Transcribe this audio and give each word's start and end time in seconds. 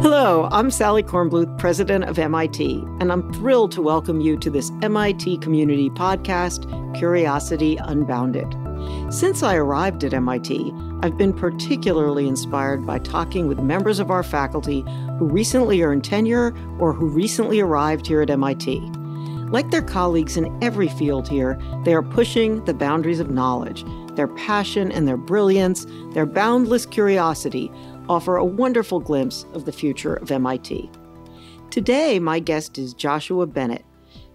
Hello, 0.00 0.48
I'm 0.52 0.70
Sally 0.70 1.02
Kornbluth, 1.02 1.58
president 1.58 2.04
of 2.04 2.20
MIT, 2.20 2.84
and 3.00 3.10
I'm 3.10 3.32
thrilled 3.32 3.72
to 3.72 3.82
welcome 3.82 4.20
you 4.20 4.36
to 4.38 4.48
this 4.48 4.70
MIT 4.80 5.38
community 5.38 5.90
podcast, 5.90 6.64
Curiosity 6.96 7.76
Unbounded. 7.78 8.46
Since 9.12 9.42
I 9.42 9.56
arrived 9.56 10.04
at 10.04 10.14
MIT, 10.14 10.72
I've 11.02 11.18
been 11.18 11.32
particularly 11.32 12.28
inspired 12.28 12.86
by 12.86 13.00
talking 13.00 13.48
with 13.48 13.58
members 13.58 13.98
of 13.98 14.12
our 14.12 14.22
faculty 14.22 14.82
who 15.18 15.26
recently 15.26 15.82
earned 15.82 16.04
tenure 16.04 16.54
or 16.78 16.92
who 16.92 17.08
recently 17.08 17.58
arrived 17.58 18.06
here 18.06 18.22
at 18.22 18.30
MIT. 18.30 18.78
Like 19.50 19.72
their 19.72 19.82
colleagues 19.82 20.36
in 20.36 20.62
every 20.62 20.88
field 20.88 21.26
here, 21.26 21.58
they 21.82 21.92
are 21.92 22.02
pushing 22.02 22.64
the 22.66 22.74
boundaries 22.74 23.18
of 23.18 23.30
knowledge. 23.30 23.84
Their 24.14 24.28
passion 24.28 24.92
and 24.92 25.08
their 25.08 25.16
brilliance, 25.16 25.86
their 26.12 26.26
boundless 26.26 26.86
curiosity 26.86 27.72
offer 28.08 28.36
a 28.36 28.44
wonderful 28.44 29.00
glimpse 29.00 29.44
of 29.52 29.64
the 29.64 29.72
future 29.72 30.14
of 30.14 30.30
MIT. 30.30 30.90
Today, 31.70 32.18
my 32.18 32.38
guest 32.38 32.78
is 32.78 32.94
Joshua 32.94 33.46
Bennett. 33.46 33.84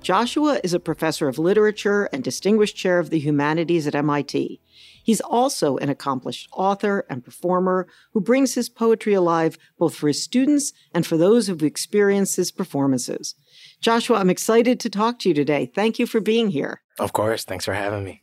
Joshua 0.02 0.60
is 0.64 0.74
a 0.74 0.80
professor 0.80 1.30
of 1.30 1.40
literature 1.40 2.10
and 2.12 2.24
distinguished 2.24 2.76
chair 2.76 3.00
of 3.00 3.10
the 3.10 3.20
humanities 3.20 3.88
at 3.88 3.96
MIT. 3.96 4.60
He's 5.02 5.22
also 5.22 5.78
an 5.78 5.90
accomplished 5.90 6.50
author 6.52 7.06
and 7.10 7.24
performer 7.24 7.88
who 8.12 8.22
brings 8.22 8.54
his 8.54 8.70
poetry 8.70 9.14
alive 9.14 9.58
both 9.78 9.96
for 9.96 10.08
his 10.08 10.22
students 10.22 10.74
and 10.94 11.06
for 11.06 11.18
those 11.18 11.48
who've 11.48 11.64
experienced 11.64 12.36
his 12.36 12.52
performances. 12.52 13.36
Joshua, 13.80 14.18
I'm 14.18 14.30
excited 14.30 14.80
to 14.82 14.90
talk 14.90 15.20
to 15.20 15.30
you 15.30 15.36
today. 15.36 15.72
Thank 15.74 16.00
you 16.00 16.06
for 16.06 16.20
being 16.20 16.50
here. 16.50 16.82
Of 17.00 17.14
course. 17.14 17.44
Thanks 17.46 17.66
for 17.66 17.74
having 17.74 18.04
me. 18.04 18.23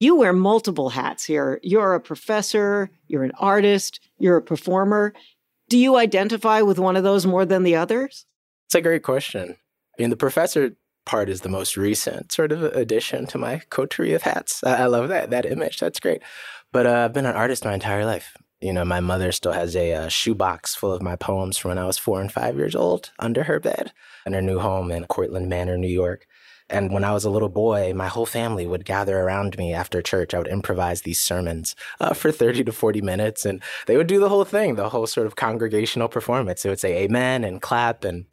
You 0.00 0.16
wear 0.16 0.32
multiple 0.32 0.90
hats 0.90 1.24
here. 1.24 1.60
You're 1.62 1.94
a 1.94 2.00
professor, 2.00 2.90
you're 3.06 3.24
an 3.24 3.32
artist, 3.38 4.00
you're 4.18 4.36
a 4.36 4.42
performer. 4.42 5.14
Do 5.68 5.78
you 5.78 5.96
identify 5.96 6.60
with 6.62 6.78
one 6.78 6.96
of 6.96 7.04
those 7.04 7.26
more 7.26 7.44
than 7.44 7.62
the 7.62 7.76
others? 7.76 8.26
It's 8.66 8.74
a 8.74 8.82
great 8.82 9.02
question. 9.02 9.56
I 9.98 10.02
mean, 10.02 10.10
the 10.10 10.16
professor 10.16 10.76
part 11.06 11.28
is 11.28 11.42
the 11.42 11.48
most 11.48 11.76
recent 11.76 12.32
sort 12.32 12.52
of 12.52 12.62
addition 12.62 13.26
to 13.26 13.38
my 13.38 13.62
coterie 13.70 14.14
of 14.14 14.22
hats. 14.22 14.62
I, 14.64 14.82
I 14.82 14.86
love 14.86 15.08
that 15.08 15.30
that 15.30 15.46
image. 15.46 15.78
That's 15.78 16.00
great. 16.00 16.22
But 16.72 16.86
uh, 16.86 17.04
I've 17.04 17.12
been 17.12 17.26
an 17.26 17.36
artist 17.36 17.64
my 17.64 17.74
entire 17.74 18.04
life. 18.04 18.36
You 18.60 18.72
know, 18.72 18.84
my 18.84 19.00
mother 19.00 19.30
still 19.30 19.52
has 19.52 19.76
a 19.76 19.92
uh, 19.92 20.08
shoebox 20.08 20.74
full 20.74 20.92
of 20.92 21.02
my 21.02 21.16
poems 21.16 21.58
from 21.58 21.70
when 21.70 21.78
I 21.78 21.84
was 21.84 21.98
four 21.98 22.20
and 22.20 22.32
five 22.32 22.56
years 22.56 22.74
old 22.74 23.10
under 23.18 23.44
her 23.44 23.60
bed 23.60 23.92
in 24.24 24.32
her 24.32 24.40
new 24.40 24.58
home 24.58 24.90
in 24.90 25.04
Cortlandt 25.04 25.48
Manor, 25.48 25.76
New 25.76 25.86
York. 25.86 26.26
And 26.74 26.92
when 26.92 27.04
I 27.04 27.12
was 27.12 27.24
a 27.24 27.30
little 27.30 27.48
boy, 27.48 27.92
my 27.94 28.08
whole 28.08 28.26
family 28.26 28.66
would 28.66 28.84
gather 28.84 29.20
around 29.20 29.56
me 29.56 29.72
after 29.72 30.02
church. 30.02 30.34
I 30.34 30.38
would 30.38 30.48
improvise 30.48 31.02
these 31.02 31.20
sermons 31.20 31.76
uh, 32.00 32.14
for 32.14 32.32
30 32.32 32.64
to 32.64 32.72
40 32.72 33.00
minutes, 33.00 33.46
and 33.46 33.62
they 33.86 33.96
would 33.96 34.08
do 34.08 34.18
the 34.18 34.28
whole 34.28 34.44
thing, 34.44 34.74
the 34.74 34.88
whole 34.88 35.06
sort 35.06 35.28
of 35.28 35.36
congregational 35.36 36.08
performance. 36.08 36.64
They 36.64 36.68
would 36.68 36.80
say 36.80 37.04
amen 37.04 37.44
and 37.44 37.62
clap 37.62 38.02
and 38.02 38.26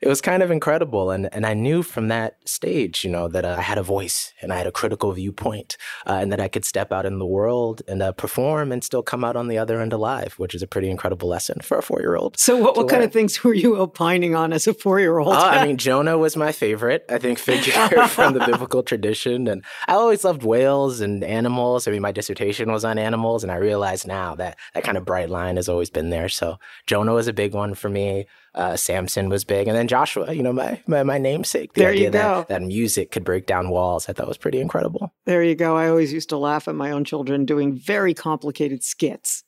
it 0.00 0.08
was 0.08 0.20
kind 0.20 0.42
of 0.42 0.50
incredible. 0.50 1.10
And, 1.10 1.32
and 1.32 1.46
I 1.46 1.54
knew 1.54 1.82
from 1.82 2.08
that 2.08 2.36
stage, 2.48 3.04
you 3.04 3.10
know, 3.10 3.28
that 3.28 3.44
uh, 3.44 3.56
I 3.58 3.62
had 3.62 3.78
a 3.78 3.82
voice 3.82 4.32
and 4.40 4.52
I 4.52 4.56
had 4.56 4.66
a 4.66 4.72
critical 4.72 5.12
viewpoint 5.12 5.76
uh, 6.06 6.18
and 6.20 6.32
that 6.32 6.40
I 6.40 6.48
could 6.48 6.64
step 6.64 6.92
out 6.92 7.06
in 7.06 7.18
the 7.18 7.26
world 7.26 7.82
and 7.88 8.02
uh, 8.02 8.12
perform 8.12 8.72
and 8.72 8.84
still 8.84 9.02
come 9.02 9.24
out 9.24 9.36
on 9.36 9.48
the 9.48 9.58
other 9.58 9.80
end 9.80 9.92
alive, 9.92 10.34
which 10.36 10.54
is 10.54 10.62
a 10.62 10.66
pretty 10.66 10.90
incredible 10.90 11.28
lesson 11.28 11.60
for 11.60 11.78
a 11.78 11.82
four 11.82 12.00
year 12.00 12.16
old. 12.16 12.38
So, 12.38 12.56
what, 12.56 12.76
what 12.76 12.88
kind 12.88 13.02
of 13.02 13.12
things 13.12 13.42
were 13.42 13.54
you 13.54 13.76
opining 13.76 14.34
on 14.34 14.52
as 14.52 14.66
a 14.66 14.74
four 14.74 15.00
year 15.00 15.18
old? 15.18 15.34
I 15.34 15.64
mean, 15.66 15.76
Jonah 15.76 16.18
was 16.18 16.36
my 16.36 16.52
favorite, 16.52 17.04
I 17.08 17.18
think, 17.18 17.38
figure 17.38 17.72
from 18.08 18.34
the 18.34 18.44
biblical 18.44 18.82
tradition. 18.82 19.48
And 19.48 19.64
I 19.86 19.94
always 19.94 20.24
loved 20.24 20.42
whales 20.42 21.00
and 21.00 21.24
animals. 21.24 21.88
I 21.88 21.90
mean, 21.90 22.02
my 22.02 22.12
dissertation 22.12 22.70
was 22.70 22.84
on 22.84 22.98
animals. 22.98 23.42
And 23.42 23.52
I 23.52 23.56
realize 23.56 24.06
now 24.06 24.34
that 24.36 24.56
that 24.74 24.84
kind 24.84 24.96
of 24.96 25.04
bright 25.04 25.30
line 25.30 25.56
has 25.56 25.68
always 25.68 25.90
been 25.90 26.10
there. 26.10 26.28
So, 26.28 26.58
Jonah 26.86 27.14
was 27.14 27.28
a 27.28 27.32
big 27.32 27.54
one 27.54 27.74
for 27.74 27.88
me. 27.88 28.26
Uh, 28.58 28.76
Samson 28.76 29.28
was 29.28 29.44
big, 29.44 29.68
and 29.68 29.76
then 29.76 29.86
Joshua, 29.86 30.32
you 30.32 30.42
know, 30.42 30.52
my 30.52 30.82
my, 30.88 31.04
my 31.04 31.16
namesake. 31.16 31.74
The 31.74 31.82
there 31.82 31.90
idea 31.90 32.06
you 32.06 32.10
go. 32.10 32.18
That, 32.18 32.48
that 32.48 32.62
music 32.62 33.12
could 33.12 33.22
break 33.22 33.46
down 33.46 33.70
walls, 33.70 34.08
I 34.08 34.12
thought 34.12 34.26
was 34.26 34.36
pretty 34.36 34.60
incredible. 34.60 35.12
There 35.26 35.44
you 35.44 35.54
go. 35.54 35.76
I 35.76 35.88
always 35.88 36.12
used 36.12 36.28
to 36.30 36.36
laugh 36.36 36.66
at 36.66 36.74
my 36.74 36.90
own 36.90 37.04
children 37.04 37.44
doing 37.44 37.72
very 37.76 38.14
complicated 38.14 38.82
skits 38.82 39.44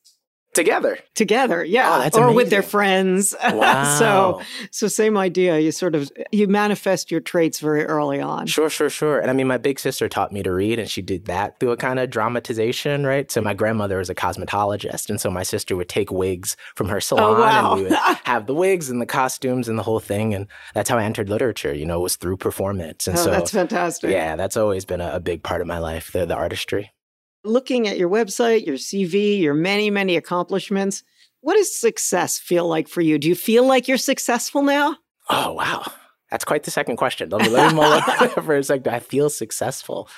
together. 0.55 0.99
Together 1.15 1.65
yeah. 1.65 2.11
Oh, 2.12 2.19
or 2.19 2.22
amazing. 2.25 2.37
with 2.37 2.50
their 2.50 2.62
friends. 2.62 3.34
Wow. 3.61 3.99
so 3.99 4.43
so 4.71 4.87
same 4.87 5.19
idea. 5.19 5.59
You 5.59 5.72
sort 5.72 5.94
of 5.94 6.11
you 6.31 6.47
manifest 6.47 7.11
your 7.11 7.21
traits 7.21 7.59
very 7.59 7.84
early 7.84 8.21
on. 8.21 8.47
Sure 8.47 8.71
sure 8.71 8.89
sure. 8.89 9.19
And 9.19 9.28
i 9.28 9.34
mean 9.34 9.49
my 9.49 9.59
big 9.59 9.78
sister 9.78 10.09
taught 10.09 10.33
me 10.33 10.43
to 10.43 10.53
read 10.53 10.78
and 10.78 10.89
she 10.89 11.03
did 11.03 11.27
that 11.27 11.59
through 11.59 11.72
a 11.72 11.77
kind 11.77 11.99
of 11.99 12.10
dramatization 12.10 13.05
right? 13.05 13.31
So 13.31 13.41
my 13.41 13.55
grandmother 13.55 13.99
was 13.99 14.09
a 14.09 14.15
cosmetologist 14.15 15.10
and 15.10 15.21
so 15.21 15.31
my 15.31 15.43
sister 15.43 15.77
would 15.77 15.89
take 15.89 16.10
wigs 16.10 16.56
from 16.75 16.89
her 16.89 17.00
salon 17.00 17.37
oh, 17.37 17.41
wow. 17.41 17.72
and 17.72 17.83
we 17.83 17.89
would 17.89 17.99
have 18.25 18.47
the 18.47 18.55
wigs 18.55 18.89
and 18.89 19.00
the 19.00 19.06
costumes 19.06 19.69
and 19.69 19.78
the 19.78 19.83
whole 19.83 20.00
thing 20.00 20.33
and 20.33 20.47
that's 20.75 20.89
how 20.89 20.97
i 20.97 21.05
entered 21.05 21.28
literature 21.28 21.75
you 21.75 21.84
know 21.84 22.00
was 22.00 22.16
through 22.16 22.37
performance. 22.37 23.06
And 23.09 23.19
oh, 23.19 23.25
so 23.25 23.31
that's 23.31 23.50
fantastic. 23.50 24.10
yeah 24.10 24.37
that's 24.37 24.56
always 24.56 24.84
been 24.84 25.00
a, 25.00 25.12
a 25.15 25.21
big 25.21 25.43
part 25.43 25.60
of 25.60 25.66
my 25.66 25.78
life 25.78 26.12
the, 26.12 26.25
the 26.25 26.37
artistry 26.37 26.93
Looking 27.45 27.89
at 27.89 27.99
your 27.99 28.09
website, 28.09 28.67
your 28.67 28.77
CV, 28.77 29.41
your 29.41 29.55
many, 29.55 29.91
many 29.91 30.17
accomplishments, 30.17 31.03
what 31.41 31.55
does 31.55 31.75
success 31.75 32.39
feel 32.39 32.69
like 32.69 32.89
for 32.89 33.01
you? 33.01 33.19
Do 33.19 33.28
you 33.28 33.34
feel 33.34 33.67
like 33.67 33.89
you're 33.89 33.97
successful 33.97 34.62
now? 34.62 34.97
Oh, 35.31 35.53
wow. 35.53 35.84
That's 36.31 36.45
quite 36.45 36.65
the 36.65 36.71
second 36.71 36.97
question. 36.97 37.31
Let 37.31 37.43
me, 37.43 37.49
let 37.49 37.73
me 37.73 37.77
mull 37.77 38.01
for 38.28 38.56
a 38.56 38.62
second. 38.62 38.89
I 38.89 39.01
feel 39.01 39.31
successful. 39.31 40.09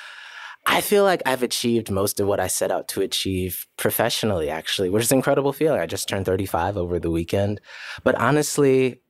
I 0.67 0.81
feel 0.81 1.05
like 1.05 1.23
I've 1.27 1.43
achieved 1.43 1.91
most 1.91 2.21
of 2.21 2.29
what 2.29 2.39
I 2.39 2.47
set 2.47 2.71
out 2.71 2.89
to 2.89 3.01
achieve 3.01 3.67
professionally, 3.77 4.49
actually, 4.49 4.91
which 4.91 5.05
is 5.05 5.13
an 5.13 5.19
incredible 5.19 5.53
feeling. 5.53 5.81
I 5.81 5.87
just 5.87 6.09
turned 6.09 6.27
35 6.27 6.77
over 6.77 6.99
the 6.99 7.11
weekend. 7.11 7.61
But 8.05 8.15
honestly, 8.17 9.01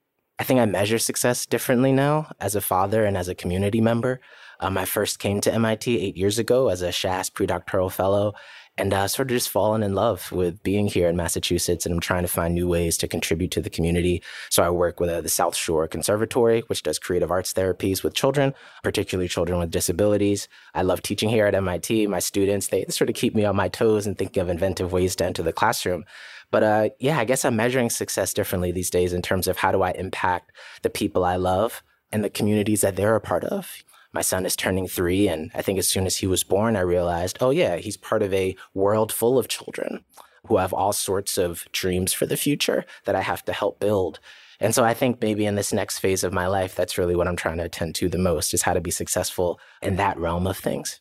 I 0.43 0.45
think 0.45 0.59
I 0.59 0.67
measure 0.67 0.99
success 0.99 1.47
differently 1.47 1.93
now 1.93 2.33
as 2.41 2.57
a 2.57 2.61
father 2.61 3.05
and 3.05 3.17
as 3.17 3.29
a 3.29 3.35
community 3.37 3.81
member. 3.81 4.21
Um, 4.59 4.77
I 4.77 4.87
first 4.87 5.21
came 5.21 5.41
to 5.41 5.55
MIT 5.55 5.97
eight 6.01 6.17
years 6.17 6.37
ago 6.37 6.67
as 6.69 6.83
a 6.83 6.91
SHASS 6.91 7.31
predoctoral 7.31 7.93
fellow 7.93 8.35
and 8.77 8.93
uh, 8.93 9.07
sort 9.07 9.31
of 9.31 9.37
just 9.37 9.51
fallen 9.51 9.85
in 9.85 9.95
love 9.95 10.33
with 10.33 10.61
being 10.65 10.89
here 10.89 11.09
in 11.09 11.15
Massachusetts. 11.15 11.87
And 11.87 11.95
I'm 11.95 12.01
trying 12.01 12.23
to 12.23 12.29
find 12.29 12.55
new 12.55 12.67
ways 12.67 12.99
to 12.99 13.07
contribute 13.07 13.53
to 13.53 13.61
the 13.61 13.71
community. 13.71 14.21
So 14.49 14.65
I 14.65 14.71
work 14.71 14.99
with 14.99 15.11
uh, 15.11 15.21
the 15.21 15.29
South 15.29 15.55
Shore 15.55 15.87
Conservatory, 15.87 16.63
which 16.67 16.83
does 16.83 16.99
creative 16.99 17.31
arts 17.31 17.53
therapies 17.53 18.03
with 18.03 18.15
children, 18.15 18.53
particularly 18.83 19.29
children 19.29 19.61
with 19.61 19.71
disabilities. 19.71 20.49
I 20.75 20.83
love 20.83 21.03
teaching 21.03 21.29
here 21.29 21.47
at 21.47 21.55
MIT. 21.55 22.09
My 22.09 22.19
students, 22.19 22.67
they 22.67 22.85
sort 22.89 23.11
of 23.11 23.15
keep 23.15 23.37
me 23.37 23.45
on 23.45 23.55
my 23.55 23.69
toes 23.69 24.09
and 24.09 24.19
thinking 24.19 24.41
of 24.41 24.49
inventive 24.49 24.91
ways 24.91 25.15
to 25.17 25.25
enter 25.25 25.45
the 25.45 25.53
classroom. 25.53 26.05
But 26.53 26.63
uh, 26.63 26.89
yeah, 27.01 27.19
I 27.19 27.25
guess 27.25 27.45
I'm 27.45 27.57
measuring 27.57 27.91
success 27.91 28.33
differently 28.33 28.71
these 28.71 28.91
days 28.91 29.13
in 29.13 29.23
terms 29.23 29.49
of 29.49 29.57
how 29.57 29.73
do 29.73 29.83
I 29.83 29.91
impact 29.91 30.53
the 30.83 30.91
people 30.91 31.25
I 31.25 31.35
love 31.35 31.83
and 32.13 32.23
the 32.23 32.31
communities 32.31 32.83
that 32.83 32.95
they're 32.95 33.17
a 33.17 33.21
part 33.21 33.43
of 33.43 33.83
my 34.13 34.21
son 34.21 34.45
is 34.45 34.57
turning 34.57 34.87
three. 34.87 35.29
And 35.29 35.51
I 35.55 35.63
think 35.63 35.79
as 35.79 35.89
soon 35.89 36.07
as 36.07 36.19
he 36.19 36.27
was 36.27 36.45
born, 36.45 36.77
I 36.77 36.81
realized, 36.81 37.39
oh, 37.41 37.51
yeah, 37.51 37.77
he's 37.77 37.97
part 37.97 38.23
of 38.23 38.33
a 38.33 38.57
world 38.75 39.13
full 39.13 39.39
of 39.39 39.49
children 39.49 40.05
who 40.47 40.59
have 40.59 40.73
all 40.73 40.93
sorts 40.93 41.39
of 41.39 41.67
dreams 41.73 42.13
for 42.13 42.27
the 42.27 42.37
future 42.37 42.85
that 43.05 43.15
I 43.15 43.23
have 43.23 43.45
to 43.47 43.53
help 43.53 43.81
build. 43.81 44.21
And 44.61 44.75
so 44.75 44.85
I 44.85 44.95
think 44.95 45.21
maybe 45.21 45.47
in 45.47 45.55
this 45.55 45.73
next 45.73 45.99
phase 45.99 46.25
of 46.25 46.33
my 46.33 46.47
life, 46.47 46.75
that's 46.75 46.99
really 46.99 47.17
what 47.17 47.27
I'm 47.27 47.37
trying 47.37 47.59
to 47.59 47.65
attend 47.65 47.95
to 47.97 48.09
the 48.09 48.19
most 48.19 48.53
is 48.53 48.63
how 48.63 48.75
to 48.75 48.81
be 48.81 48.91
successful 48.91 49.59
in 49.81 49.97
that 49.97 50.19
realm 50.19 50.47
of 50.47 50.59
things. 50.59 51.01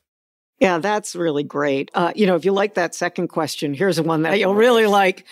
Yeah, 0.62 0.78
that's 0.78 1.16
really 1.16 1.44
great. 1.44 1.90
Uh, 1.96 2.14
you 2.16 2.28
know, 2.28 2.36
if 2.36 2.46
you 2.46 2.52
like 2.52 2.76
that 2.76 2.94
second 2.94 3.30
question, 3.30 3.74
here's 3.74 4.00
one 4.00 4.22
that 4.22 4.40
you'll 4.40 4.54
really 4.54 4.86
like. 4.86 5.26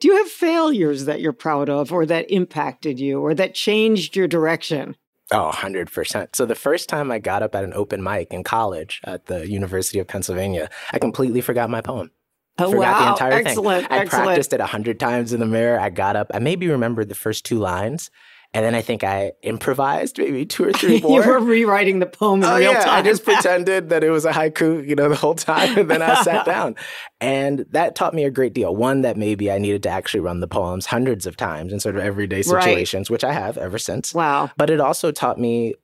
Do 0.00 0.08
you 0.08 0.16
have 0.18 0.28
failures 0.28 1.06
that 1.06 1.20
you're 1.22 1.32
proud 1.32 1.70
of 1.70 1.90
or 1.90 2.04
that 2.04 2.30
impacted 2.30 3.00
you 3.00 3.20
or 3.20 3.34
that 3.34 3.54
changed 3.54 4.14
your 4.14 4.28
direction? 4.28 4.94
Oh, 5.32 5.50
100%. 5.52 6.36
So 6.36 6.44
the 6.44 6.54
first 6.54 6.88
time 6.88 7.10
I 7.10 7.18
got 7.18 7.42
up 7.42 7.54
at 7.54 7.64
an 7.64 7.72
open 7.74 8.02
mic 8.02 8.32
in 8.32 8.44
college 8.44 9.00
at 9.04 9.26
the 9.26 9.48
University 9.48 9.98
of 9.98 10.06
Pennsylvania, 10.06 10.68
I 10.92 10.98
completely 10.98 11.40
forgot 11.40 11.70
my 11.70 11.80
poem. 11.80 12.10
Oh, 12.58 12.70
forgot 12.70 12.80
wow. 12.80 13.04
the 13.04 13.10
entire 13.12 13.32
excellent, 13.32 13.88
thing. 13.88 13.98
I 13.98 14.00
excellent. 14.02 14.26
practiced 14.26 14.52
it 14.52 14.60
a 14.60 14.66
hundred 14.66 15.00
times 15.00 15.32
in 15.32 15.40
the 15.40 15.46
mirror. 15.46 15.80
I 15.80 15.90
got 15.90 16.16
up. 16.16 16.30
I 16.34 16.40
maybe 16.40 16.68
remembered 16.68 17.08
the 17.08 17.14
first 17.14 17.46
two 17.46 17.58
lines, 17.58 18.10
and 18.54 18.64
then 18.64 18.74
I 18.74 18.80
think 18.80 19.04
I 19.04 19.32
improvised 19.42 20.18
maybe 20.18 20.46
two 20.46 20.64
or 20.64 20.72
three 20.72 21.00
more. 21.02 21.20
you 21.20 21.28
were 21.28 21.38
rewriting 21.38 21.98
the 21.98 22.06
poem 22.06 22.42
in 22.42 22.48
oh, 22.48 22.56
real 22.56 22.72
yeah. 22.72 22.84
time. 22.84 22.94
I 22.94 23.02
just 23.02 23.24
pretended 23.24 23.90
that 23.90 24.02
it 24.02 24.10
was 24.10 24.24
a 24.24 24.32
haiku, 24.32 24.86
you 24.88 24.94
know, 24.94 25.08
the 25.08 25.16
whole 25.16 25.34
time. 25.34 25.76
And 25.78 25.90
then 25.90 26.00
I 26.00 26.22
sat 26.22 26.46
down. 26.46 26.74
And 27.20 27.66
that 27.70 27.94
taught 27.94 28.14
me 28.14 28.24
a 28.24 28.30
great 28.30 28.54
deal. 28.54 28.74
One, 28.74 29.02
that 29.02 29.16
maybe 29.16 29.50
I 29.50 29.58
needed 29.58 29.82
to 29.82 29.90
actually 29.90 30.20
run 30.20 30.40
the 30.40 30.48
poems 30.48 30.86
hundreds 30.86 31.26
of 31.26 31.36
times 31.36 31.72
in 31.72 31.80
sort 31.80 31.96
of 31.96 32.02
everyday 32.02 32.42
situations, 32.42 33.10
right. 33.10 33.14
which 33.14 33.24
I 33.24 33.32
have 33.32 33.58
ever 33.58 33.78
since. 33.78 34.14
Wow. 34.14 34.50
But 34.56 34.70
it 34.70 34.80
also 34.80 35.12
taught 35.12 35.38
me 35.38 35.74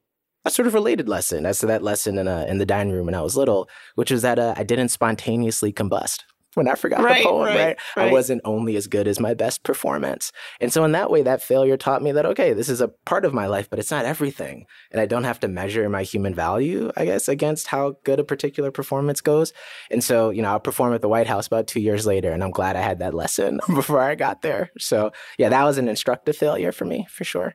a 0.47 0.51
sort 0.51 0.67
of 0.67 0.75
related 0.75 1.09
lesson 1.09 1.47
as 1.47 1.59
to 1.59 1.67
that 1.67 1.83
lesson 1.83 2.19
in, 2.19 2.29
a, 2.29 2.47
in 2.47 2.59
the 2.59 2.67
dining 2.67 2.93
room 2.93 3.07
when 3.07 3.15
I 3.15 3.23
was 3.23 3.37
little, 3.37 3.69
which 3.95 4.11
was 4.11 4.23
that 4.23 4.39
uh, 4.39 4.55
I 4.57 4.63
didn't 4.63 4.89
spontaneously 4.89 5.73
combust. 5.73 6.23
When 6.55 6.69
I 6.69 6.75
forgot 6.75 7.03
right, 7.03 7.23
the 7.23 7.29
poem, 7.29 7.47
right, 7.47 7.57
right, 7.57 7.79
right? 7.97 8.09
I 8.09 8.13
wasn't 8.13 8.43
only 8.45 8.77
as 8.77 8.87
good 8.87 9.07
as 9.09 9.21
my 9.21 9.35
best 9.35 9.63
performance. 9.63 10.33
And 10.61 10.73
so 10.73 10.85
in 10.85 10.93
that 10.93 11.11
way, 11.11 11.23
that 11.23 11.43
failure 11.43 11.77
taught 11.77 12.03
me 12.03 12.13
that, 12.13 12.27
okay, 12.27 12.53
this 12.53 12.69
is 12.69 12.81
a 12.81 12.89
part 12.89 13.25
of 13.25 13.35
my 13.35 13.47
life, 13.47 13.69
but 13.71 13.79
it's 13.79 13.91
not 13.91 14.05
everything. 14.05 14.67
And 14.91 15.01
I 15.01 15.07
don't 15.07 15.25
have 15.25 15.41
to 15.41 15.49
measure 15.49 15.89
my 15.89 16.03
human 16.03 16.35
value, 16.35 16.91
I 16.97 17.05
guess, 17.05 17.29
against 17.29 17.69
how 17.69 17.97
good 18.05 18.21
a 18.21 18.25
particular 18.25 18.71
performance 18.71 19.21
goes. 19.21 19.53
And 19.91 20.03
so, 20.03 20.31
you 20.31 20.43
know, 20.43 20.51
I'll 20.51 20.61
perform 20.61 20.95
at 20.95 21.03
the 21.03 21.09
White 21.09 21.27
House 21.27 21.47
about 21.47 21.67
two 21.67 21.81
years 21.81 22.07
later, 22.07 22.33
and 22.33 22.43
I'm 22.43 22.51
glad 22.51 22.77
I 22.77 22.83
had 22.83 22.99
that 23.01 23.15
lesson 23.15 23.61
before 23.75 24.01
I 24.01 24.15
got 24.15 24.43
there. 24.43 24.71
So 24.79 25.13
yeah, 25.39 25.49
that 25.49 25.65
was 25.65 25.79
an 25.79 25.89
instructive 25.89 26.37
failure 26.37 26.73
for 26.73 26.85
me, 26.85 27.07
for 27.11 27.25
sure. 27.25 27.55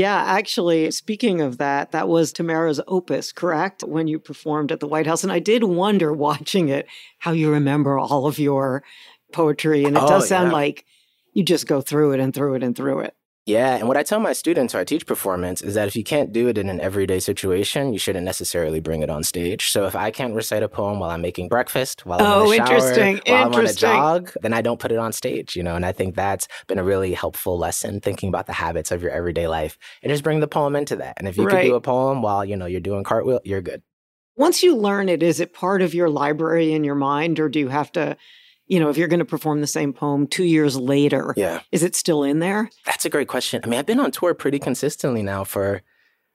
Yeah, 0.00 0.16
actually, 0.16 0.90
speaking 0.92 1.42
of 1.42 1.58
that, 1.58 1.92
that 1.92 2.08
was 2.08 2.32
Tamara's 2.32 2.80
opus, 2.88 3.32
correct? 3.32 3.82
When 3.82 4.06
you 4.08 4.18
performed 4.18 4.72
at 4.72 4.80
the 4.80 4.88
White 4.88 5.06
House. 5.06 5.22
And 5.24 5.30
I 5.32 5.40
did 5.40 5.62
wonder 5.64 6.10
watching 6.28 6.70
it 6.70 6.86
how 7.18 7.32
you 7.32 7.50
remember 7.52 7.98
all 7.98 8.26
of 8.26 8.38
your 8.38 8.82
poetry. 9.32 9.84
And 9.84 9.96
it 9.98 10.02
Oh, 10.02 10.08
does 10.08 10.28
sound 10.28 10.48
yeah. 10.48 10.54
like 10.62 10.86
you 11.34 11.42
just 11.44 11.66
go 11.66 11.80
through 11.82 12.12
it 12.12 12.20
and 12.20 12.32
through 12.34 12.54
it 12.54 12.62
and 12.62 12.74
through 12.74 13.00
it. 13.00 13.14
Yeah, 13.50 13.74
and 13.74 13.88
what 13.88 13.96
I 13.96 14.04
tell 14.04 14.20
my 14.20 14.32
students 14.32 14.72
who 14.72 14.78
I 14.78 14.84
teach 14.84 15.06
performance 15.06 15.60
is 15.60 15.74
that 15.74 15.88
if 15.88 15.96
you 15.96 16.04
can't 16.04 16.32
do 16.32 16.46
it 16.46 16.56
in 16.56 16.68
an 16.68 16.80
everyday 16.80 17.18
situation, 17.18 17.92
you 17.92 17.98
shouldn't 17.98 18.24
necessarily 18.24 18.78
bring 18.78 19.02
it 19.02 19.10
on 19.10 19.24
stage. 19.24 19.70
So 19.70 19.86
if 19.86 19.96
I 19.96 20.12
can't 20.12 20.34
recite 20.34 20.62
a 20.62 20.68
poem 20.68 21.00
while 21.00 21.10
I'm 21.10 21.20
making 21.20 21.48
breakfast, 21.48 22.06
while 22.06 22.20
I'm 22.20 22.26
Oh, 22.26 22.42
in 22.44 22.50
the 22.50 22.56
shower, 22.56 22.76
interesting, 22.76 23.20
while 23.26 23.46
I'm 23.46 23.54
on 23.54 23.66
a 23.66 23.72
jog, 23.72 24.32
then 24.42 24.52
I 24.52 24.62
don't 24.62 24.78
put 24.78 24.92
it 24.92 24.98
on 24.98 25.12
stage, 25.12 25.56
you 25.56 25.64
know. 25.64 25.74
And 25.74 25.84
I 25.84 25.90
think 25.90 26.14
that's 26.14 26.46
been 26.68 26.78
a 26.78 26.84
really 26.84 27.12
helpful 27.12 27.58
lesson 27.58 28.00
thinking 28.00 28.28
about 28.28 28.46
the 28.46 28.52
habits 28.52 28.92
of 28.92 29.02
your 29.02 29.10
everyday 29.10 29.48
life 29.48 29.76
and 30.02 30.10
just 30.12 30.22
bring 30.22 30.38
the 30.38 30.48
poem 30.48 30.76
into 30.76 30.94
that. 30.96 31.14
And 31.16 31.26
if 31.26 31.36
you 31.36 31.46
can 31.46 31.64
do 31.64 31.74
a 31.74 31.80
poem 31.80 32.22
while, 32.22 32.44
you 32.44 32.56
know, 32.56 32.66
you're 32.66 32.80
doing 32.80 33.02
cartwheel, 33.02 33.40
you're 33.44 33.62
good. 33.62 33.82
Once 34.36 34.62
you 34.62 34.76
learn 34.76 35.08
it, 35.08 35.22
is 35.24 35.40
it 35.40 35.52
part 35.52 35.82
of 35.82 35.92
your 35.92 36.08
library 36.08 36.72
in 36.72 36.84
your 36.84 36.94
mind, 36.94 37.40
or 37.40 37.48
do 37.48 37.58
you 37.58 37.68
have 37.68 37.90
to, 37.92 38.16
you 38.70 38.78
know, 38.80 38.88
if 38.88 38.96
you're 38.96 39.08
going 39.08 39.18
to 39.18 39.24
perform 39.24 39.60
the 39.60 39.66
same 39.66 39.92
poem 39.92 40.26
two 40.26 40.44
years 40.44 40.76
later, 40.76 41.34
Yeah. 41.36 41.60
is 41.72 41.82
it 41.82 41.94
still 41.96 42.22
in 42.22 42.38
there? 42.38 42.70
That's 42.86 43.04
a 43.04 43.10
great 43.10 43.28
question. 43.28 43.60
I 43.64 43.66
mean, 43.66 43.78
I've 43.78 43.86
been 43.86 44.00
on 44.00 44.10
tour 44.12 44.32
pretty 44.32 44.58
consistently 44.60 45.22
now 45.22 45.44
for 45.44 45.82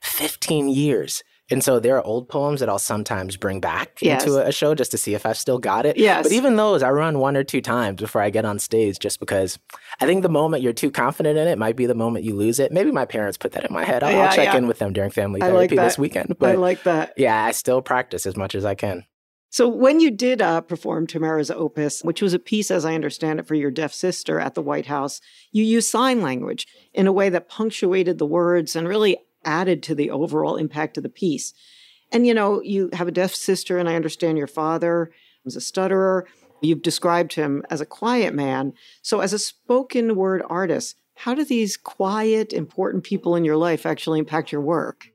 15 0.01 0.67
years. 0.69 1.23
And 1.51 1.63
so 1.63 1.79
there 1.79 1.95
are 1.95 2.03
old 2.03 2.27
poems 2.27 2.59
that 2.59 2.69
I'll 2.69 2.79
sometimes 2.79 3.37
bring 3.37 3.59
back 3.59 3.99
Yes. 4.01 4.23
into 4.25 4.43
a 4.43 4.51
show 4.51 4.73
just 4.73 4.89
to 4.91 4.97
see 4.97 5.13
if 5.13 5.27
I've 5.27 5.37
still 5.37 5.59
got 5.59 5.85
it. 5.85 5.95
Yes. 5.95 6.23
But 6.23 6.31
even 6.31 6.55
those, 6.55 6.81
I 6.81 6.89
run 6.89 7.19
one 7.19 7.37
or 7.37 7.43
two 7.43 7.61
times 7.61 8.01
before 8.01 8.21
I 8.21 8.31
get 8.31 8.45
on 8.45 8.57
stage 8.57 8.97
just 8.97 9.19
because 9.19 9.59
I 10.01 10.07
think 10.07 10.23
the 10.23 10.29
moment 10.29 10.63
you're 10.63 10.73
too 10.73 10.89
confident 10.89 11.37
in 11.37 11.47
it 11.47 11.59
might 11.59 11.75
be 11.75 11.85
the 11.85 11.93
moment 11.93 12.25
you 12.25 12.35
lose 12.35 12.59
it. 12.59 12.71
Maybe 12.71 12.89
my 12.91 13.05
parents 13.05 13.37
put 13.37 13.51
that 13.51 13.63
in 13.63 13.71
my 13.73 13.83
head. 13.83 14.03
I'll, 14.03 14.21
I'll 14.21 14.31
check 14.33 14.45
yeah. 14.53 14.57
in 14.57 14.65
with 14.67 14.79
them 14.79 14.91
during 14.91 15.11
family 15.11 15.39
I 15.41 15.49
like 15.49 15.69
therapy 15.69 15.75
this 15.75 15.99
weekend. 15.99 16.35
I 16.41 16.53
like 16.55 16.81
that. 16.83 17.13
yeah, 17.15 17.45
I 17.45 17.51
still 17.51 17.81
practice 17.83 18.25
as 18.25 18.35
much 18.35 18.55
as 18.55 18.65
I 18.65 18.73
can. 18.73 19.05
So, 19.55 19.69
when 19.69 20.01
you 20.01 20.11
did 20.11 20.41
uh, 20.41 20.59
perform 20.59 21.07
Tamara's 21.07 21.49
Opus, 21.49 22.01
which 22.01 22.21
was 22.21 22.33
a 22.33 22.39
piece, 22.39 22.69
as 22.69 22.83
I 22.83 22.93
understand 22.93 23.39
it, 23.39 23.47
for 23.47 23.55
your 23.55 23.71
deaf 23.71 23.93
sister 23.93 24.37
at 24.37 24.53
the 24.53 24.61
White 24.61 24.87
House, 24.87 25.21
you 25.53 25.63
used 25.63 25.87
sign 25.87 26.21
language 26.21 26.67
in 26.93 27.07
a 27.07 27.13
way 27.13 27.29
that 27.29 27.47
punctuated 27.47 28.17
the 28.17 28.25
words 28.25 28.75
and 28.75 28.85
really 28.85 29.15
added 29.45 29.81
to 29.83 29.95
the 29.95 30.11
overall 30.11 30.57
impact 30.57 30.97
of 30.97 31.03
the 31.03 31.09
piece. 31.09 31.53
And, 32.11 32.27
you 32.27 32.33
know, 32.33 32.61
you 32.63 32.89
have 32.91 33.07
a 33.07 33.13
deaf 33.13 33.33
sister, 33.33 33.77
and 33.77 33.87
I 33.87 33.95
understand 33.95 34.37
your 34.37 34.45
father 34.45 35.09
was 35.45 35.55
a 35.55 35.61
stutterer. 35.61 36.27
You've 36.61 36.81
described 36.81 37.35
him 37.35 37.63
as 37.69 37.79
a 37.79 37.85
quiet 37.85 38.33
man. 38.33 38.73
So, 39.01 39.21
as 39.21 39.31
a 39.31 39.39
spoken 39.39 40.17
word 40.17 40.43
artist, 40.49 40.97
how 41.19 41.33
do 41.33 41.45
these 41.45 41.77
quiet, 41.77 42.51
important 42.51 43.05
people 43.05 43.37
in 43.37 43.45
your 43.45 43.55
life 43.55 43.85
actually 43.85 44.19
impact 44.19 44.51
your 44.51 44.59
work? 44.59 45.11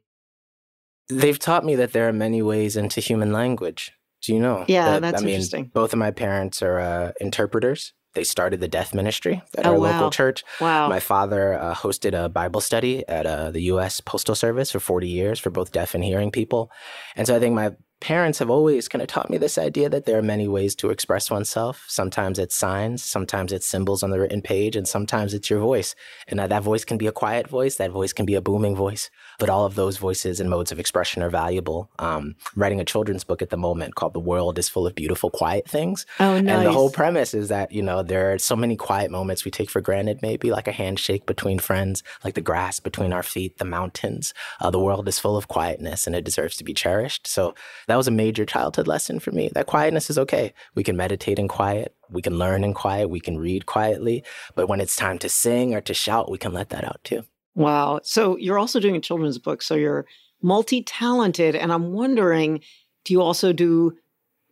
They've 1.10 1.38
taught 1.38 1.66
me 1.66 1.76
that 1.76 1.92
there 1.92 2.08
are 2.08 2.12
many 2.14 2.40
ways 2.40 2.74
into 2.74 3.02
human 3.02 3.34
language. 3.34 3.92
Do 4.22 4.34
you 4.34 4.40
know? 4.40 4.64
Yeah, 4.68 4.90
that- 4.92 5.02
that's 5.02 5.22
I 5.22 5.24
mean, 5.24 5.34
interesting. 5.34 5.70
Both 5.72 5.92
of 5.92 5.98
my 5.98 6.10
parents 6.10 6.62
are 6.62 6.78
uh, 6.78 7.12
interpreters. 7.20 7.92
They 8.14 8.24
started 8.24 8.58
the 8.60 8.66
deaf 8.68 8.92
ministry 8.92 9.40
at 9.56 9.66
Oh, 9.66 9.70
our 9.74 9.78
wow. 9.78 9.92
local 9.92 10.10
church. 10.10 10.42
Wow. 10.60 10.88
My 10.88 10.98
father 10.98 11.54
uh, 11.54 11.74
hosted 11.74 12.12
a 12.12 12.28
Bible 12.28 12.60
study 12.60 13.06
at 13.08 13.24
uh, 13.24 13.52
the 13.52 13.60
U.S. 13.74 14.00
Postal 14.00 14.34
Service 14.34 14.72
for 14.72 14.80
40 14.80 15.06
years 15.08 15.38
for 15.38 15.50
both 15.50 15.70
deaf 15.70 15.94
and 15.94 16.02
hearing 16.02 16.32
people. 16.32 16.72
And 17.14 17.26
so 17.28 17.36
I 17.36 17.38
think 17.38 17.54
my 17.54 17.70
parents 18.00 18.38
have 18.38 18.50
always 18.50 18.88
kind 18.88 19.02
of 19.02 19.08
taught 19.08 19.30
me 19.30 19.38
this 19.38 19.58
idea 19.58 19.88
that 19.90 20.06
there 20.06 20.18
are 20.18 20.22
many 20.22 20.48
ways 20.48 20.74
to 20.76 20.90
express 20.90 21.30
oneself. 21.30 21.84
Sometimes 21.86 22.38
it's 22.38 22.54
signs, 22.54 23.04
sometimes 23.04 23.52
it's 23.52 23.66
symbols 23.66 24.02
on 24.02 24.10
the 24.10 24.18
written 24.18 24.40
page, 24.40 24.74
and 24.74 24.88
sometimes 24.88 25.34
it's 25.34 25.50
your 25.50 25.60
voice. 25.60 25.94
And 26.26 26.38
that 26.38 26.62
voice 26.62 26.84
can 26.84 26.96
be 26.96 27.06
a 27.06 27.12
quiet 27.12 27.46
voice, 27.46 27.76
that 27.76 27.90
voice 27.90 28.12
can 28.12 28.24
be 28.24 28.34
a 28.34 28.40
booming 28.40 28.74
voice. 28.74 29.10
But 29.38 29.50
all 29.50 29.66
of 29.66 29.74
those 29.74 29.98
voices 29.98 30.40
and 30.40 30.48
modes 30.48 30.72
of 30.72 30.80
expression 30.80 31.22
are 31.22 31.30
valuable. 31.30 31.90
Um, 31.98 32.36
writing 32.56 32.80
a 32.80 32.84
children's 32.84 33.24
book 33.24 33.42
at 33.42 33.50
the 33.50 33.56
moment 33.56 33.94
called 33.94 34.14
The 34.14 34.20
World 34.20 34.58
is 34.58 34.68
Full 34.68 34.86
of 34.86 34.94
Beautiful 34.94 35.30
Quiet 35.30 35.68
Things. 35.68 36.06
oh, 36.18 36.40
nice. 36.40 36.56
And 36.56 36.66
the 36.66 36.72
whole 36.72 36.90
premise 36.90 37.34
is 37.34 37.48
that, 37.48 37.70
you 37.70 37.82
know, 37.82 38.02
there 38.02 38.32
are 38.32 38.38
so 38.38 38.56
many 38.56 38.76
quiet 38.76 39.10
moments 39.10 39.44
we 39.44 39.50
take 39.50 39.70
for 39.70 39.80
granted, 39.82 40.22
maybe 40.22 40.50
like 40.50 40.68
a 40.68 40.72
handshake 40.72 41.26
between 41.26 41.58
friends, 41.58 42.02
like 42.24 42.34
the 42.34 42.40
grass 42.40 42.80
between 42.80 43.12
our 43.12 43.22
feet, 43.22 43.58
the 43.58 43.64
mountains. 43.64 44.32
Uh, 44.60 44.70
the 44.70 44.80
world 44.80 45.06
is 45.06 45.18
full 45.18 45.36
of 45.36 45.48
quietness 45.48 46.06
and 46.06 46.16
it 46.16 46.24
deserves 46.24 46.56
to 46.56 46.64
be 46.64 46.72
cherished. 46.72 47.26
So 47.26 47.54
that 47.90 47.96
was 47.96 48.08
a 48.08 48.12
major 48.12 48.44
childhood 48.44 48.86
lesson 48.86 49.18
for 49.18 49.32
me. 49.32 49.50
That 49.52 49.66
quietness 49.66 50.10
is 50.10 50.18
okay. 50.18 50.52
We 50.74 50.84
can 50.84 50.96
meditate 50.96 51.38
in 51.38 51.48
quiet. 51.48 51.94
We 52.08 52.22
can 52.22 52.38
learn 52.38 52.62
in 52.62 52.72
quiet. 52.72 53.08
We 53.08 53.20
can 53.20 53.38
read 53.38 53.66
quietly. 53.66 54.22
But 54.54 54.68
when 54.68 54.80
it's 54.80 54.96
time 54.96 55.18
to 55.18 55.28
sing 55.28 55.74
or 55.74 55.80
to 55.82 55.94
shout, 55.94 56.30
we 56.30 56.38
can 56.38 56.52
let 56.52 56.68
that 56.70 56.84
out 56.84 57.00
too. 57.02 57.24
Wow. 57.54 58.00
So 58.02 58.36
you're 58.36 58.58
also 58.58 58.78
doing 58.78 58.96
a 58.96 59.00
children's 59.00 59.38
book. 59.38 59.62
So 59.62 59.74
you're 59.74 60.06
multi 60.40 60.82
talented. 60.82 61.56
And 61.56 61.72
I'm 61.72 61.92
wondering, 61.92 62.60
do 63.04 63.12
you 63.12 63.22
also 63.22 63.52
do 63.52 63.96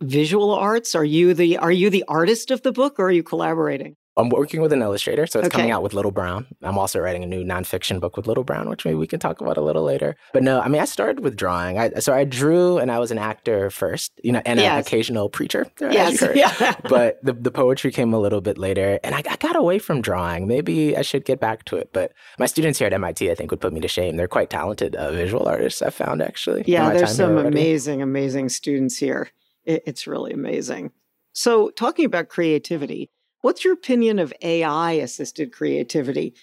visual 0.00 0.50
arts? 0.52 0.94
Are 0.94 1.04
you 1.04 1.34
the 1.34 1.58
are 1.58 1.72
you 1.72 1.90
the 1.90 2.04
artist 2.08 2.50
of 2.50 2.62
the 2.62 2.72
book 2.72 2.98
or 2.98 3.06
are 3.06 3.12
you 3.12 3.22
collaborating? 3.22 3.96
I'm 4.18 4.28
working 4.30 4.60
with 4.60 4.72
an 4.72 4.82
illustrator, 4.82 5.26
so 5.26 5.38
it's 5.38 5.46
Okay. 5.46 5.56
coming 5.56 5.70
out 5.70 5.82
with 5.82 5.94
Little 5.94 6.10
Brown. 6.10 6.46
I'm 6.62 6.76
also 6.76 6.98
writing 6.98 7.22
a 7.22 7.26
new 7.26 7.44
nonfiction 7.44 8.00
book 8.00 8.16
with 8.16 8.26
Little 8.26 8.42
Brown, 8.42 8.68
which 8.68 8.84
maybe 8.84 8.96
we 8.96 9.06
can 9.06 9.20
talk 9.20 9.40
about 9.40 9.56
a 9.56 9.60
little 9.60 9.84
later. 9.84 10.16
But 10.32 10.42
no, 10.42 10.60
I 10.60 10.66
mean, 10.66 10.82
I 10.82 10.86
started 10.86 11.20
with 11.20 11.36
drawing. 11.36 11.78
I, 11.78 11.90
so 12.00 12.12
I 12.12 12.24
drew, 12.24 12.78
and 12.78 12.90
I 12.90 12.98
was 12.98 13.12
an 13.12 13.18
actor 13.18 13.70
first, 13.70 14.12
you 14.24 14.32
know, 14.32 14.42
and 14.44 14.58
an 14.58 14.78
occasional 14.78 15.28
preacher. 15.28 15.66
Yes. 15.80 16.20
Yeah. 16.34 16.74
but 16.88 17.24
the, 17.24 17.32
the 17.32 17.52
poetry 17.52 17.92
came 17.92 18.12
a 18.12 18.18
little 18.18 18.40
bit 18.40 18.58
later, 18.58 18.98
and 19.04 19.14
I, 19.14 19.22
I 19.30 19.36
got 19.36 19.54
away 19.54 19.78
from 19.78 20.02
drawing. 20.02 20.48
Maybe 20.48 20.96
I 20.96 21.02
should 21.02 21.24
get 21.24 21.38
back 21.38 21.64
to 21.66 21.76
it. 21.76 21.90
But 21.92 22.12
my 22.40 22.46
students 22.46 22.80
here 22.80 22.86
at 22.86 22.92
MIT, 22.92 23.30
I 23.30 23.34
think, 23.36 23.52
would 23.52 23.60
put 23.60 23.72
me 23.72 23.80
to 23.80 23.88
shame. 23.88 24.16
They're 24.16 24.26
quite 24.26 24.50
talented 24.50 24.96
uh, 24.96 25.12
visual 25.12 25.48
artists. 25.48 25.80
I 25.80 25.90
found 25.90 26.22
actually. 26.22 26.64
yeah, 26.66 26.92
there's 26.92 27.14
some 27.14 27.38
amazing, 27.38 28.02
amazing 28.02 28.48
students 28.48 28.96
here. 28.96 29.30
It, 29.64 29.84
it's 29.86 30.06
really 30.08 30.32
amazing. 30.32 30.90
So, 31.34 31.70
talking 31.70 32.04
about 32.04 32.28
creativity, 32.28 33.10
what's 33.40 33.64
your 33.64 33.74
opinion 33.74 34.18
of 34.18 34.32
AI 34.42 34.92
assisted 34.92 35.52
creativity? 35.52 36.34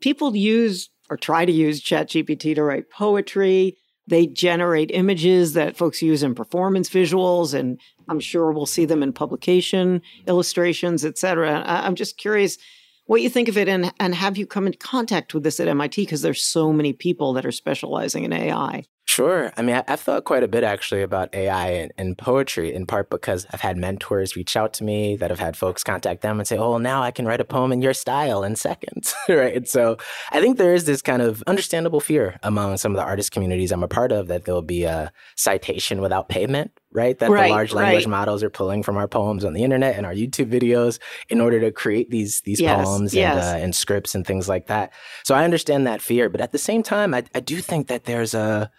People 0.00 0.34
use 0.34 0.90
or 1.10 1.16
try 1.16 1.44
to 1.44 1.52
use 1.52 1.82
ChatGPT 1.82 2.54
to 2.54 2.62
write 2.62 2.90
poetry. 2.90 3.76
They 4.06 4.26
generate 4.26 4.90
images 4.92 5.52
that 5.54 5.76
folks 5.76 6.02
use 6.02 6.22
in 6.22 6.34
performance 6.34 6.88
visuals, 6.88 7.52
and 7.52 7.80
I'm 8.08 8.20
sure 8.20 8.52
we'll 8.52 8.66
see 8.66 8.84
them 8.84 9.02
in 9.02 9.12
publication, 9.12 10.02
illustrations, 10.26 11.04
et 11.04 11.18
cetera. 11.18 11.62
I'm 11.66 11.94
just 11.94 12.16
curious 12.16 12.58
what 13.06 13.22
you 13.22 13.28
think 13.28 13.48
of 13.48 13.58
it 13.58 13.68
and, 13.68 13.92
and 13.98 14.14
have 14.14 14.36
you 14.36 14.46
come 14.46 14.68
in 14.68 14.74
contact 14.74 15.34
with 15.34 15.42
this 15.42 15.58
at 15.58 15.66
MIT? 15.66 16.02
Because 16.02 16.22
there's 16.22 16.42
so 16.42 16.72
many 16.72 16.92
people 16.92 17.32
that 17.32 17.44
are 17.44 17.50
specializing 17.50 18.22
in 18.22 18.32
AI. 18.32 18.84
Sure. 19.10 19.52
I 19.56 19.62
mean, 19.62 19.74
I, 19.74 19.82
I've 19.88 19.98
thought 19.98 20.22
quite 20.24 20.44
a 20.44 20.48
bit 20.48 20.62
actually 20.62 21.02
about 21.02 21.34
AI 21.34 21.70
and, 21.70 21.92
and 21.98 22.16
poetry, 22.16 22.72
in 22.72 22.86
part 22.86 23.10
because 23.10 23.44
I've 23.50 23.60
had 23.60 23.76
mentors 23.76 24.36
reach 24.36 24.56
out 24.56 24.72
to 24.74 24.84
me 24.84 25.16
that 25.16 25.30
have 25.30 25.40
had 25.40 25.56
folks 25.56 25.82
contact 25.82 26.22
them 26.22 26.38
and 26.38 26.46
say, 26.46 26.56
oh, 26.56 26.78
now 26.78 27.02
I 27.02 27.10
can 27.10 27.26
write 27.26 27.40
a 27.40 27.44
poem 27.44 27.72
in 27.72 27.82
your 27.82 27.92
style 27.92 28.44
in 28.44 28.54
seconds. 28.54 29.12
right. 29.28 29.56
And 29.56 29.68
so 29.68 29.96
I 30.30 30.40
think 30.40 30.58
there 30.58 30.74
is 30.74 30.84
this 30.84 31.02
kind 31.02 31.22
of 31.22 31.42
understandable 31.48 31.98
fear 31.98 32.38
among 32.44 32.76
some 32.76 32.92
of 32.92 32.96
the 32.98 33.02
artist 33.02 33.32
communities 33.32 33.72
I'm 33.72 33.82
a 33.82 33.88
part 33.88 34.12
of 34.12 34.28
that 34.28 34.44
there'll 34.44 34.62
be 34.62 34.84
a 34.84 35.12
citation 35.34 36.00
without 36.00 36.28
payment. 36.28 36.70
Right, 36.92 37.18
that 37.18 37.30
Right, 37.30 37.48
the 37.48 37.54
large 37.54 37.72
language 37.72 38.04
right. 38.04 38.10
models 38.10 38.42
are 38.44 38.50
pulling 38.50 38.84
from 38.84 38.96
our 38.96 39.06
poems 39.08 39.44
on 39.44 39.54
the 39.54 39.62
internet 39.64 39.96
and 39.96 40.06
our 40.06 40.14
YouTube 40.14 40.52
videos 40.52 41.00
in 41.28 41.40
order 41.40 41.60
to 41.60 41.70
create 41.72 42.10
these 42.10 42.42
these 42.42 42.60
Yes, 42.60 42.84
poems 42.84 43.14
yes. 43.14 43.44
and, 43.44 43.60
uh, 43.60 43.64
and 43.64 43.74
scripts 43.74 44.14
and 44.14 44.24
things 44.26 44.48
like 44.48 44.66
that. 44.68 44.92
So 45.24 45.34
I 45.34 45.44
understand 45.44 45.86
that 45.86 46.00
fear, 46.00 46.28
but 46.28 46.40
at 46.40 46.50
the 46.52 46.58
same 46.58 46.82
time, 46.84 47.12
I, 47.14 47.24
I 47.34 47.40
do 47.40 47.60
think 47.60 47.88
that 47.88 48.04
there's 48.04 48.34
a 48.34 48.70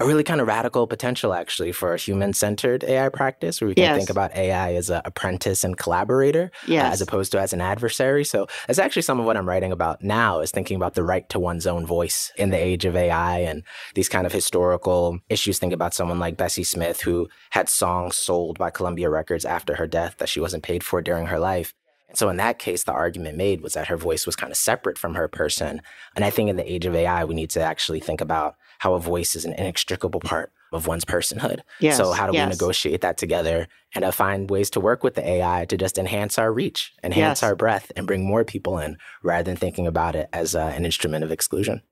a 0.00 0.06
really 0.06 0.24
kind 0.24 0.40
of 0.40 0.46
radical 0.48 0.86
potential 0.86 1.34
actually 1.34 1.72
for 1.72 1.94
a 1.94 1.98
human-centered 1.98 2.84
AI 2.84 3.08
practice 3.10 3.60
where 3.60 3.68
we 3.68 3.74
can 3.74 3.82
Yes. 3.84 3.96
think 3.96 4.10
about 4.10 4.34
AI 4.34 4.74
as 4.74 4.90
an 4.90 5.02
apprentice 5.04 5.62
and 5.62 5.76
collaborator 5.76 6.50
uh, 6.68 6.72
as 6.92 7.00
opposed 7.00 7.32
to 7.32 7.40
as 7.40 7.52
an 7.52 7.60
adversary. 7.60 8.24
So 8.24 8.46
that's 8.66 8.78
actually 8.78 9.02
some 9.02 9.20
of 9.20 9.26
what 9.26 9.36
I'm 9.36 9.48
writing 9.48 9.72
about 9.72 10.02
now 10.02 10.40
is 10.40 10.50
thinking 10.50 10.76
about 10.76 10.94
the 10.94 11.04
right 11.04 11.28
to 11.28 11.38
one's 11.38 11.66
own 11.66 11.86
voice 11.86 12.32
in 12.36 12.50
the 12.50 12.56
age 12.56 12.84
of 12.84 12.96
AI 12.96 13.38
and 13.40 13.62
these 13.94 14.08
kind 14.08 14.26
of 14.26 14.32
historical 14.32 15.18
issues. 15.28 15.58
Think 15.58 15.72
about 15.72 15.94
someone 15.94 16.18
like 16.18 16.36
Bessie 16.36 16.64
Smith 16.64 17.02
who 17.02 17.28
had 17.50 17.68
songs 17.68 18.16
sold 18.16 18.58
by 18.58 18.70
Columbia 18.70 19.10
Records 19.10 19.44
after 19.44 19.76
her 19.76 19.86
death 19.86 20.16
that 20.18 20.28
she 20.28 20.40
wasn't 20.40 20.62
paid 20.62 20.82
for 20.82 21.02
during 21.02 21.26
her 21.26 21.38
life. 21.38 21.74
And 22.10 22.18
so 22.18 22.28
in 22.28 22.36
that 22.36 22.58
case, 22.58 22.84
the 22.84 22.92
argument 22.92 23.36
made 23.36 23.60
was 23.60 23.72
that 23.74 23.88
her 23.88 23.96
voice 23.96 24.26
was 24.26 24.36
kind 24.36 24.50
of 24.50 24.56
separate 24.56 24.98
from 24.98 25.14
her 25.14 25.28
person. 25.28 25.80
And 26.14 26.24
I 26.24 26.30
think 26.30 26.50
in 26.50 26.56
the 26.56 26.70
age 26.70 26.84
of 26.84 26.94
AI, 26.94 27.24
we 27.24 27.34
need 27.34 27.50
to 27.50 27.62
actually 27.62 28.00
think 28.00 28.20
about 28.20 28.56
how 28.80 28.94
a 28.94 29.00
voice 29.00 29.36
is 29.36 29.44
an 29.44 29.52
inextricable 29.52 30.20
part 30.20 30.52
of 30.72 30.86
one's 30.86 31.04
personhood. 31.04 31.60
Yes, 31.80 31.96
so 31.96 32.12
how 32.12 32.26
do 32.26 32.32
yes. 32.32 32.46
we 32.46 32.50
negotiate 32.50 33.00
that 33.00 33.16
together 33.18 33.66
and 33.94 34.04
uh, 34.04 34.10
find 34.10 34.50
ways 34.50 34.70
to 34.70 34.80
work 34.80 35.02
with 35.02 35.14
the 35.14 35.26
AI 35.26 35.64
to 35.66 35.76
just 35.76 35.98
enhance 35.98 36.38
our 36.38 36.52
reach, 36.52 36.92
enhance 37.02 37.40
Yes. 37.40 37.42
our 37.42 37.56
breadth, 37.56 37.90
and 37.96 38.06
bring 38.06 38.26
more 38.26 38.44
people 38.44 38.78
in 38.78 38.96
rather 39.22 39.42
than 39.42 39.56
thinking 39.56 39.86
about 39.86 40.14
it 40.14 40.28
as 40.32 40.54
uh, 40.54 40.72
an 40.74 40.84
instrument 40.84 41.24
of 41.24 41.32
exclusion. 41.32 41.82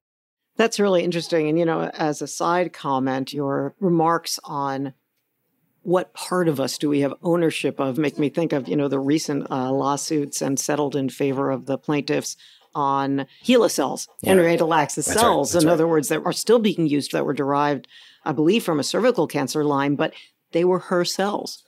That's 0.56 0.80
really 0.80 1.04
interesting. 1.04 1.48
And, 1.48 1.58
you 1.58 1.64
know, 1.64 1.82
as 1.94 2.20
a 2.20 2.26
side 2.26 2.72
comment, 2.72 3.32
your 3.32 3.74
remarks 3.78 4.40
on 4.44 4.94
what 5.88 6.12
part 6.12 6.48
of 6.48 6.60
us 6.60 6.76
do 6.76 6.86
we 6.86 7.00
have 7.00 7.14
ownership 7.22 7.80
of 7.80 7.96
make 7.96 8.18
me 8.18 8.28
think 8.28 8.52
of, 8.52 8.68
you 8.68 8.76
know, 8.76 8.88
the 8.88 8.98
recent 9.00 9.50
uh, 9.50 9.72
lawsuits 9.72 10.42
and 10.42 10.60
settled 10.60 10.94
in 10.94 11.08
favor 11.08 11.50
of 11.50 11.64
the 11.64 11.78
plaintiffs 11.78 12.36
on 12.74 13.24
HeLa 13.42 13.70
cells, 13.70 14.06
Yeah. 14.20 14.34
Lacks's 14.34 15.06
That's 15.06 15.18
cells, 15.18 15.52
that's 15.52 15.64
in 15.64 15.68
right. 15.68 15.72
other 15.72 15.88
words, 15.88 16.08
that 16.08 16.20
are 16.26 16.32
still 16.34 16.58
being 16.58 16.86
used 16.86 17.12
that 17.12 17.24
were 17.24 17.32
derived, 17.32 17.88
I 18.22 18.32
believe, 18.32 18.64
from 18.64 18.78
a 18.78 18.84
cervical 18.84 19.26
cancer 19.26 19.64
line, 19.64 19.96
but 19.96 20.12
they 20.52 20.62
were 20.62 20.78
her 20.78 21.06
cells. 21.06 21.64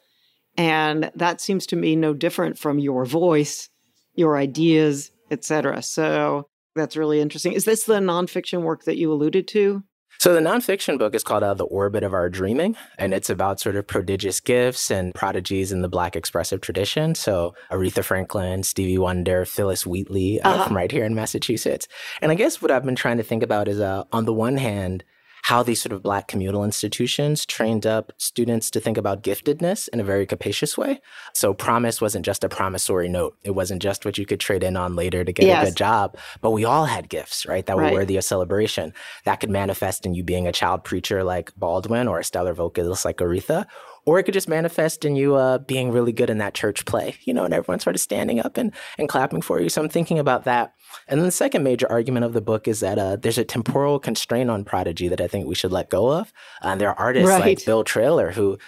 And 0.54 1.10
that 1.14 1.40
seems 1.40 1.64
to 1.68 1.76
me 1.76 1.96
no 1.96 2.12
different 2.12 2.58
from 2.58 2.78
your 2.78 3.06
voice, 3.06 3.70
your 4.14 4.36
ideas, 4.36 5.10
etc. 5.30 5.82
So 5.82 6.46
that's 6.76 6.94
really 6.94 7.22
interesting. 7.22 7.54
Is 7.54 7.64
this 7.64 7.84
the 7.84 7.94
nonfiction 8.00 8.62
work 8.64 8.84
that 8.84 8.98
you 8.98 9.10
alluded 9.10 9.48
to? 9.48 9.82
So 10.20 10.34
the 10.34 10.40
nonfiction 10.40 10.98
book 10.98 11.14
is 11.14 11.24
called 11.24 11.42
uh, 11.42 11.54
"The 11.54 11.64
Orbit 11.64 12.02
of 12.02 12.12
Our 12.12 12.28
Dreaming," 12.28 12.76
and 12.98 13.14
it's 13.14 13.30
about 13.30 13.58
sort 13.58 13.74
of 13.74 13.86
prodigious 13.86 14.38
gifts 14.38 14.90
and 14.90 15.14
prodigies 15.14 15.72
in 15.72 15.80
the 15.80 15.88
Black 15.88 16.14
expressive 16.14 16.60
tradition. 16.60 17.14
So 17.14 17.54
Aretha 17.70 18.04
Franklin, 18.04 18.62
Stevie 18.62 18.98
Wonder, 18.98 19.46
Phillis 19.46 19.86
Wheatley 19.86 20.38
uh, 20.42 20.50
Uh-huh. 20.50 20.64
from 20.64 20.76
right 20.76 20.92
here 20.92 21.06
in 21.06 21.14
Massachusetts. 21.14 21.88
And 22.20 22.30
I 22.30 22.34
guess 22.34 22.60
what 22.60 22.70
I've 22.70 22.84
been 22.84 22.96
trying 22.96 23.16
to 23.16 23.22
think 23.22 23.42
about 23.42 23.66
is, 23.66 23.80
uh, 23.80 24.04
on 24.12 24.26
the 24.26 24.34
one 24.34 24.58
hand, 24.58 25.04
how 25.42 25.62
these 25.62 25.80
sort 25.82 25.92
of 25.92 26.02
Black 26.02 26.28
communal 26.28 26.64
institutions 26.64 27.44
trained 27.46 27.86
up 27.86 28.12
students 28.18 28.70
to 28.70 28.80
think 28.80 28.96
about 28.96 29.22
giftedness 29.22 29.88
in 29.88 30.00
a 30.00 30.04
very 30.04 30.26
capacious 30.26 30.76
way. 30.78 31.00
So 31.34 31.54
promise 31.54 32.00
wasn't 32.00 32.24
just 32.24 32.44
a 32.44 32.48
promissory 32.48 33.08
note; 33.08 33.36
it 33.44 33.52
wasn't 33.52 33.82
just 33.82 34.04
what 34.04 34.18
you 34.18 34.26
could 34.26 34.40
trade 34.40 34.62
in 34.62 34.76
on 34.76 34.96
later 34.96 35.24
to 35.24 35.32
get 35.32 35.46
Yes. 35.46 35.62
a 35.62 35.66
good 35.66 35.76
job. 35.76 36.16
But 36.40 36.50
we 36.52 36.64
all 36.64 36.84
had 36.86 37.08
gifts, 37.08 37.46
right? 37.46 37.64
That 37.66 37.76
Right. 37.76 37.92
were 37.92 37.98
worthy 38.00 38.16
of 38.16 38.24
celebration. 38.24 38.92
That 39.24 39.40
could 39.40 39.50
manifest 39.50 40.06
in 40.06 40.14
you 40.14 40.22
being 40.24 40.46
a 40.46 40.52
child 40.52 40.84
preacher 40.84 41.24
like 41.24 41.52
Baldwin 41.56 42.08
or 42.08 42.18
a 42.18 42.24
stellar 42.24 42.54
vocalist 42.54 43.04
like 43.04 43.18
Aretha. 43.18 43.66
Or 44.06 44.18
it 44.18 44.22
could 44.24 44.34
just 44.34 44.48
manifest 44.48 45.04
in 45.04 45.14
you 45.14 45.34
uh, 45.36 45.58
being 45.58 45.90
really 45.92 46.12
good 46.12 46.30
in 46.30 46.38
that 46.38 46.54
church 46.54 46.84
play, 46.86 47.14
you 47.24 47.34
know, 47.34 47.44
and 47.44 47.52
everyone 47.54 47.80
sort 47.80 47.94
of 47.96 48.00
standing 48.00 48.40
up 48.40 48.56
and, 48.56 48.72
and 48.98 49.08
clapping 49.08 49.42
for 49.42 49.60
you. 49.60 49.68
So 49.68 49.82
I'm 49.82 49.88
thinking 49.88 50.18
about 50.18 50.44
that. 50.44 50.72
And 51.06 51.20
then 51.20 51.26
the 51.26 51.32
second 51.32 51.62
major 51.62 51.90
argument 51.90 52.24
of 52.24 52.32
the 52.32 52.40
book 52.40 52.66
is 52.66 52.80
that 52.80 52.98
uh, 52.98 53.16
there's 53.16 53.38
a 53.38 53.44
temporal 53.44 53.98
constraint 53.98 54.50
on 54.50 54.64
Prodigy 54.64 55.08
that 55.08 55.20
I 55.20 55.28
think 55.28 55.46
we 55.46 55.54
should 55.54 55.72
let 55.72 55.90
go 55.90 56.10
of. 56.10 56.32
Uh, 56.62 56.74
there 56.76 56.88
are 56.88 56.98
artists 56.98 57.28
Right. 57.28 57.40
like 57.40 57.64
Bill 57.64 57.84
Traylor 57.84 58.30
who 58.32 58.58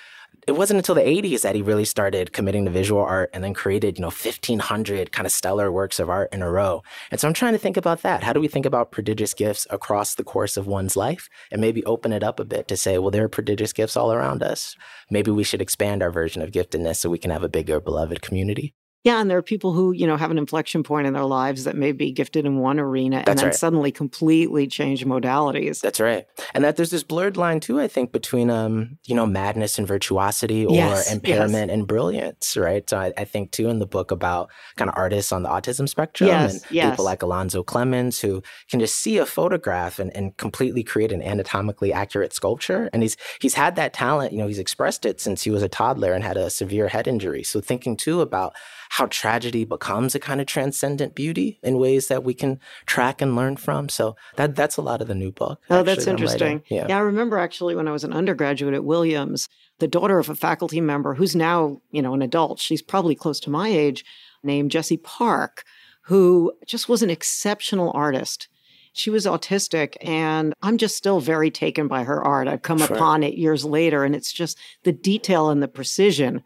it 0.49 0.53
wasn't 0.53 0.79
until 0.79 0.95
the 0.95 1.03
80s 1.03 1.43
that 1.43 1.55
he 1.55 1.63
really 1.63 1.85
started 1.85 2.33
committing 2.33 2.65
to 2.65 2.71
visual 2.71 3.01
art 3.01 3.31
and 3.33 3.45
then 3.45 3.55
created, 3.55 3.97
you 3.97 4.03
know, 4.03 4.09
1500 4.09 5.13
kind 5.13 5.27
of 5.27 5.33
stellar 5.33 5.71
works 5.71 6.01
of 6.01 6.11
art 6.11 6.33
in 6.33 6.43
a 6.43 6.51
row. 6.51 6.83
And 7.11 7.21
so 7.21 7.29
I'm 7.29 7.35
trying 7.35 7.53
to 7.53 7.59
think 7.59 7.77
about 7.77 8.03
that. 8.03 8.25
How 8.25 8.33
do 8.33 8.41
we 8.41 8.49
think 8.49 8.67
about 8.67 8.91
prodigious 8.91 9.35
gifts 9.35 9.67
across 9.71 10.17
the 10.17 10.25
course 10.25 10.57
of 10.57 10.67
one's 10.67 10.97
life 10.97 11.29
and 11.53 11.61
maybe 11.61 11.85
open 11.85 12.13
it 12.13 12.25
up 12.25 12.41
a 12.41 12.45
bit 12.45 12.67
to 12.69 12.77
say, 12.77 12.99
well, 12.99 13.11
there 13.11 13.25
are 13.25 13.29
prodigious 13.29 13.73
gifts 13.73 13.97
all 13.97 14.13
around 14.13 14.43
us. 14.43 14.77
Maybe 15.11 15.31
we 15.31 15.45
should 15.45 15.63
expand 15.63 16.03
our 16.03 16.11
version 16.11 16.43
of 16.43 16.51
giftedness 16.51 16.97
so 16.97 17.09
we 17.09 17.19
can 17.19 17.31
have 17.31 17.45
a 17.45 17.49
bigger 17.49 17.81
beloved 17.81 18.21
community. 18.21 18.75
Yeah, 19.05 19.21
and 19.21 19.29
there 19.29 19.39
are 19.39 19.43
people 19.43 19.73
who, 19.73 19.91
you 19.93 20.07
know, 20.07 20.17
have 20.17 20.31
an 20.31 20.39
inflection 20.39 20.85
point 20.85 21.09
in 21.09 21.13
their 21.13 21.25
lives 21.25 21.65
that 21.65 21.77
may 21.77 21.91
be 21.91 22.13
gifted 22.13 22.47
in 22.47 22.59
one 22.59 22.79
arena 22.79 23.17
and 23.19 23.27
That's 23.27 23.41
then 23.41 23.49
right. 23.49 23.55
suddenly 23.55 23.91
completely 23.91 24.69
change 24.69 25.05
modalities. 25.05 25.81
That's 25.81 25.99
right. 25.99 26.27
And 26.55 26.63
that 26.63 26.77
there's 26.77 26.91
this 26.91 27.03
blurred 27.03 27.37
line 27.37 27.59
too, 27.59 27.81
I 27.81 27.89
think, 27.89 28.13
between 28.13 28.49
um, 28.49 28.99
you 29.07 29.15
know, 29.17 29.27
madness 29.27 29.79
and 29.79 29.89
virtuosity 29.89 30.65
or 30.65 30.75
Yes, 30.75 31.07
yes. 31.07 31.13
impairment 31.13 31.71
and 31.73 31.87
brilliance, 31.87 32.57
right? 32.57 32.89
So 32.89 32.99
I, 32.99 33.13
I 33.17 33.25
think 33.25 33.51
too 33.51 33.69
in 33.69 33.81
the 33.81 33.87
book 33.87 34.11
about 34.13 34.51
kind 34.77 34.89
of 34.89 34.97
artists 34.97 35.33
on 35.33 35.43
the 35.43 35.49
autism 35.49 35.89
spectrum 35.89 36.29
Yes, 36.29 36.53
and 36.63 36.71
yes. 36.71 36.91
people 36.91 37.05
like 37.05 37.23
Alonzo 37.23 37.65
Clemons 37.65 38.21
who 38.21 38.41
can 38.71 38.79
just 38.79 38.97
see 38.97 39.19
a 39.19 39.27
photograph 39.27 39.99
and, 39.99 40.15
and 40.17 40.37
completely 40.37 40.85
create 40.85 41.11
an 41.11 41.23
anatomically 41.23 41.93
accurate 41.93 42.33
sculpture. 42.33 42.89
And 42.93 43.03
he's 43.03 43.17
he's 43.41 43.55
had 43.55 43.75
that 43.77 43.93
talent, 43.95 44.33
you 44.33 44.39
know, 44.39 44.47
he's 44.47 44.61
expressed 44.61 45.05
it 45.05 45.21
since 45.21 45.43
he 45.43 45.51
was 45.51 45.63
a 45.65 45.69
toddler 45.69 46.13
and 46.13 46.23
had 46.23 46.37
a 46.37 46.51
severe 46.51 46.87
head 46.89 47.09
injury. 47.09 47.43
So 47.43 47.61
thinking 47.61 47.97
too 47.97 48.21
about 48.21 48.55
how 48.97 49.07
tragedy 49.07 49.65
becomes 49.65 50.15
a 50.15 50.19
kind 50.21 50.39
of 50.39 50.47
transcendent 50.47 51.15
beauty 51.15 51.59
in 51.63 51.79
ways 51.79 52.09
that 52.09 52.23
we 52.23 52.35
can 52.35 52.61
track 52.85 53.23
and 53.23 53.35
learn 53.35 53.57
from. 53.57 53.89
So 53.89 54.17
that 54.37 54.55
that's 54.55 54.77
a 54.77 54.83
lot 54.83 55.01
of 55.01 55.09
the 55.09 55.15
new 55.15 55.33
book. 55.33 55.63
Oh, 55.71 55.77
actually, 55.79 55.85
that's 55.95 56.05
that 56.05 56.11
interesting. 56.11 56.63
Yeah. 56.69 56.87
Yeah, 56.91 56.99
I 56.99 57.01
remember 57.01 57.39
actually 57.39 57.75
when 57.75 57.89
I 57.89 57.91
was 57.93 58.05
an 58.05 58.13
undergraduate 58.13 58.75
at 58.75 58.85
Williams, 58.85 59.49
the 59.79 59.89
daughter 59.89 60.19
of 60.19 60.29
a 60.29 60.35
faculty 60.35 60.79
member 60.83 61.15
who's 61.15 61.35
now, 61.35 61.81
you 61.91 62.03
know, 62.03 62.13
an 62.13 62.21
adult, 62.21 62.59
she's 62.61 62.83
probably 62.83 63.15
close 63.15 63.41
to 63.41 63.51
my 63.51 63.69
age, 63.69 64.05
named 64.43 64.71
Jessy 64.71 64.99
Park, 64.99 65.65
who 66.03 66.53
just 66.67 66.87
was 66.87 67.03
an 67.03 67.09
exceptional 67.09 67.93
artist. 67.95 68.47
She 68.93 69.09
was 69.09 69.25
autistic, 69.25 69.97
and 70.03 70.53
I'm 70.61 70.77
just 70.77 70.99
still 70.99 71.19
very 71.21 71.51
taken 71.51 71.89
by 71.89 72.03
her 72.05 72.23
art. 72.23 72.47
I've 72.47 72.61
come 72.61 72.77
Sure. 72.77 72.95
upon 72.95 73.23
it 73.23 73.39
years 73.39 73.65
later, 73.65 74.05
and 74.05 74.15
it's 74.15 74.35
just 74.35 74.59
the 74.83 74.93
detail 74.93 75.49
and 75.49 75.63
the 75.63 75.69
precision 75.69 76.43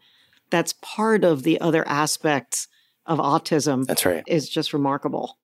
that's 0.49 0.73
part 0.81 1.23
of 1.23 1.43
the 1.43 1.59
other 1.61 1.87
aspects 1.87 2.67
of 3.05 3.19
autism 3.19 3.85
That's 3.85 4.05
right. 4.05 4.23
is 4.27 4.49
just 4.49 4.73
remarkable. 4.73 5.37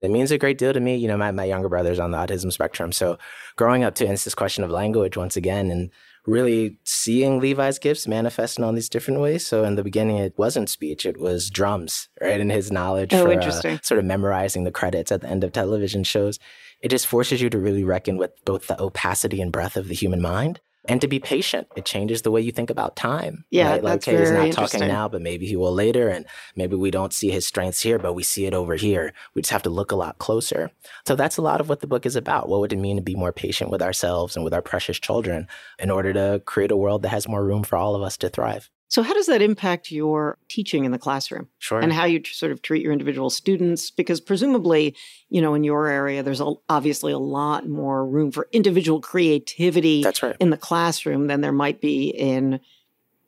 It 0.00 0.10
means 0.10 0.30
a 0.30 0.38
great 0.38 0.58
deal 0.58 0.72
to 0.72 0.80
me. 0.80 0.96
You 0.96 1.08
know, 1.08 1.16
my, 1.16 1.30
my 1.30 1.44
younger 1.44 1.68
brother's 1.68 1.98
on 1.98 2.10
the 2.10 2.18
autism 2.18 2.52
spectrum. 2.52 2.92
So 2.92 3.18
growing 3.56 3.84
up 3.84 3.94
to, 3.96 4.06
it's 4.06 4.24
this 4.24 4.34
question 4.34 4.64
of 4.64 4.70
language 4.70 5.16
once 5.16 5.36
again, 5.36 5.70
and 5.70 5.90
really 6.26 6.78
seeing 6.84 7.40
Levi's 7.40 7.78
gifts 7.78 8.06
manifesting 8.06 8.64
on 8.64 8.74
these 8.74 8.88
different 8.88 9.20
ways. 9.20 9.46
So 9.46 9.64
in 9.64 9.76
the 9.76 9.84
beginning, 9.84 10.16
it 10.18 10.34
wasn't 10.36 10.68
speech, 10.68 11.06
it 11.06 11.18
was 11.18 11.50
drums, 11.50 12.08
right? 12.20 12.40
And 12.40 12.50
his 12.50 12.72
knowledge 12.72 13.12
Oh, 13.12 13.24
for 13.24 13.32
uh, 13.38 13.78
sort 13.82 13.98
of 13.98 14.04
memorizing 14.04 14.64
the 14.64 14.70
credits 14.70 15.12
at 15.12 15.20
the 15.20 15.28
end 15.28 15.44
of 15.44 15.52
television 15.52 16.04
shows. 16.04 16.38
It 16.80 16.88
just 16.88 17.06
forces 17.06 17.40
you 17.40 17.50
to 17.50 17.58
really 17.58 17.84
reckon 17.84 18.16
with 18.16 18.32
both 18.44 18.66
the 18.66 18.80
opacity 18.80 19.40
and 19.40 19.52
breadth 19.52 19.76
of 19.76 19.88
the 19.88 19.94
human 19.94 20.20
mind. 20.20 20.60
And 20.86 21.00
to 21.00 21.08
be 21.08 21.18
patient, 21.18 21.68
it 21.76 21.86
changes 21.86 22.22
the 22.22 22.30
way 22.30 22.42
you 22.42 22.52
think 22.52 22.68
about 22.68 22.94
time. 22.94 23.44
Yeah, 23.50 23.70
right? 23.70 23.82
like 23.82 24.06
okay, 24.06 24.18
he's 24.18 24.30
not 24.30 24.52
talking 24.52 24.80
now, 24.80 25.08
but 25.08 25.22
maybe 25.22 25.46
he 25.46 25.56
will 25.56 25.72
later, 25.72 26.08
and 26.08 26.26
maybe 26.56 26.76
we 26.76 26.90
don't 26.90 27.12
see 27.12 27.30
his 27.30 27.46
strengths 27.46 27.80
here, 27.80 27.98
but 27.98 28.12
we 28.12 28.22
see 28.22 28.44
it 28.44 28.52
over 28.52 28.74
here. 28.74 29.14
We 29.34 29.42
just 29.42 29.52
have 29.52 29.62
to 29.62 29.70
look 29.70 29.92
a 29.92 29.96
lot 29.96 30.18
closer. 30.18 30.70
So 31.06 31.16
that's 31.16 31.38
a 31.38 31.42
lot 31.42 31.60
of 31.60 31.68
what 31.68 31.80
the 31.80 31.86
book 31.86 32.04
is 32.04 32.16
about. 32.16 32.48
What 32.48 32.60
would 32.60 32.72
it 32.72 32.78
mean 32.78 32.96
to 32.96 33.02
be 33.02 33.14
more 33.14 33.32
patient 33.32 33.70
with 33.70 33.80
ourselves 33.80 34.36
and 34.36 34.44
with 34.44 34.52
our 34.52 34.62
precious 34.62 34.98
children 34.98 35.48
in 35.78 35.90
order 35.90 36.12
to 36.12 36.42
create 36.44 36.70
a 36.70 36.76
world 36.76 37.02
that 37.02 37.08
has 37.08 37.26
more 37.26 37.44
room 37.44 37.62
for 37.62 37.76
all 37.76 37.94
of 37.94 38.02
us 38.02 38.18
to 38.18 38.28
thrive? 38.28 38.70
So, 38.88 39.02
how 39.02 39.14
does 39.14 39.26
that 39.26 39.42
impact 39.42 39.90
your 39.90 40.38
teaching 40.48 40.84
in 40.84 40.92
the 40.92 40.98
classroom? 40.98 41.48
Sure. 41.58 41.80
and 41.80 41.92
how 41.92 42.04
you 42.04 42.20
tr- 42.20 42.32
sort 42.32 42.52
of 42.52 42.62
treat 42.62 42.82
your 42.82 42.92
individual 42.92 43.30
students 43.30 43.90
because 43.90 44.20
presumably 44.20 44.94
you 45.30 45.40
know 45.40 45.54
in 45.54 45.64
your 45.64 45.88
area 45.88 46.22
there's 46.22 46.40
a, 46.40 46.52
obviously 46.68 47.12
a 47.12 47.18
lot 47.18 47.68
more 47.68 48.06
room 48.06 48.30
for 48.30 48.48
individual 48.52 49.00
creativity 49.00 50.02
that's 50.02 50.22
right. 50.22 50.36
in 50.40 50.50
the 50.50 50.56
classroom 50.56 51.26
than 51.26 51.40
there 51.40 51.52
might 51.52 51.80
be 51.80 52.08
in 52.08 52.60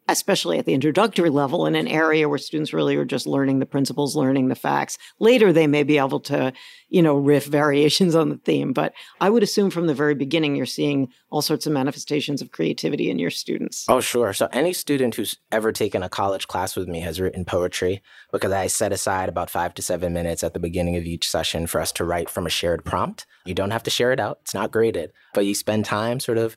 especially 0.09 0.59
at 0.59 0.67
the 0.67 0.75
introductory 0.75 1.31
level 1.31 1.67
in 1.67 1.75
an 1.75 1.89
area 1.89 2.29
where 2.29 2.39
students 2.39 2.73
really 2.73 2.97
are 2.97 3.05
just 3.05 3.27
learning 3.27 3.59
the 3.59 3.67
principles 3.67 4.17
learning 4.17 4.49
the 4.49 4.55
facts 4.55 4.99
later 5.19 5.53
they 5.53 5.67
may 5.67 5.83
be 5.83 5.99
able 5.99 6.21
to 6.21 6.53
you 6.89 7.03
know 7.03 7.17
riff 7.17 7.47
variations 7.47 8.15
on 8.15 8.29
the 8.29 8.37
theme 8.39 8.73
but 8.73 8.93
i 9.21 9.29
would 9.29 9.43
assume 9.43 9.71
from 9.71 9.87
the 9.87 9.95
very 9.95 10.15
beginning 10.15 10.55
you're 10.55 10.67
seeing 10.67 11.09
all 11.31 11.43
sorts 11.43 11.67
of 11.67 11.73
manifestations 11.73 12.41
of 12.41 12.53
creativity 12.53 13.11
in 13.11 13.19
your 13.19 13.31
students 13.31 13.87
Oh, 13.89 14.01
sure. 14.01 14.33
So 14.33 14.49
any 14.53 14.73
student 14.73 15.15
who's 15.15 15.37
ever 15.51 15.73
taken 15.73 16.03
a 16.03 16.09
college 16.09 16.47
class 16.49 16.77
with 16.77 16.89
me 16.89 17.01
has 17.01 17.21
written 17.21 17.45
poetry 17.45 18.03
because 18.33 18.53
I 18.53 18.67
set 18.67 18.93
aside 18.93 19.29
about 19.29 19.51
five 19.51 19.75
to 19.75 19.83
seven 19.83 20.13
minutes 20.13 20.43
at 20.45 20.55
the 20.55 20.61
beginning 20.61 20.97
of 20.97 21.05
each 21.05 21.29
session 21.31 21.67
for 21.67 21.81
us 21.81 21.93
to 21.93 22.05
write 22.05 22.29
from 22.31 22.47
a 22.47 22.51
shared 22.51 22.85
prompt. 22.85 23.27
You 23.45 23.55
don't 23.55 23.71
have 23.71 23.83
to 23.85 23.91
share 23.91 24.13
it 24.13 24.21
out. 24.21 24.39
It's 24.43 24.55
not 24.55 24.71
graded, 24.73 25.13
but 25.35 25.47
you 25.47 25.55
spend 25.55 25.85
time 25.85 26.21
sort 26.21 26.39
of, 26.39 26.57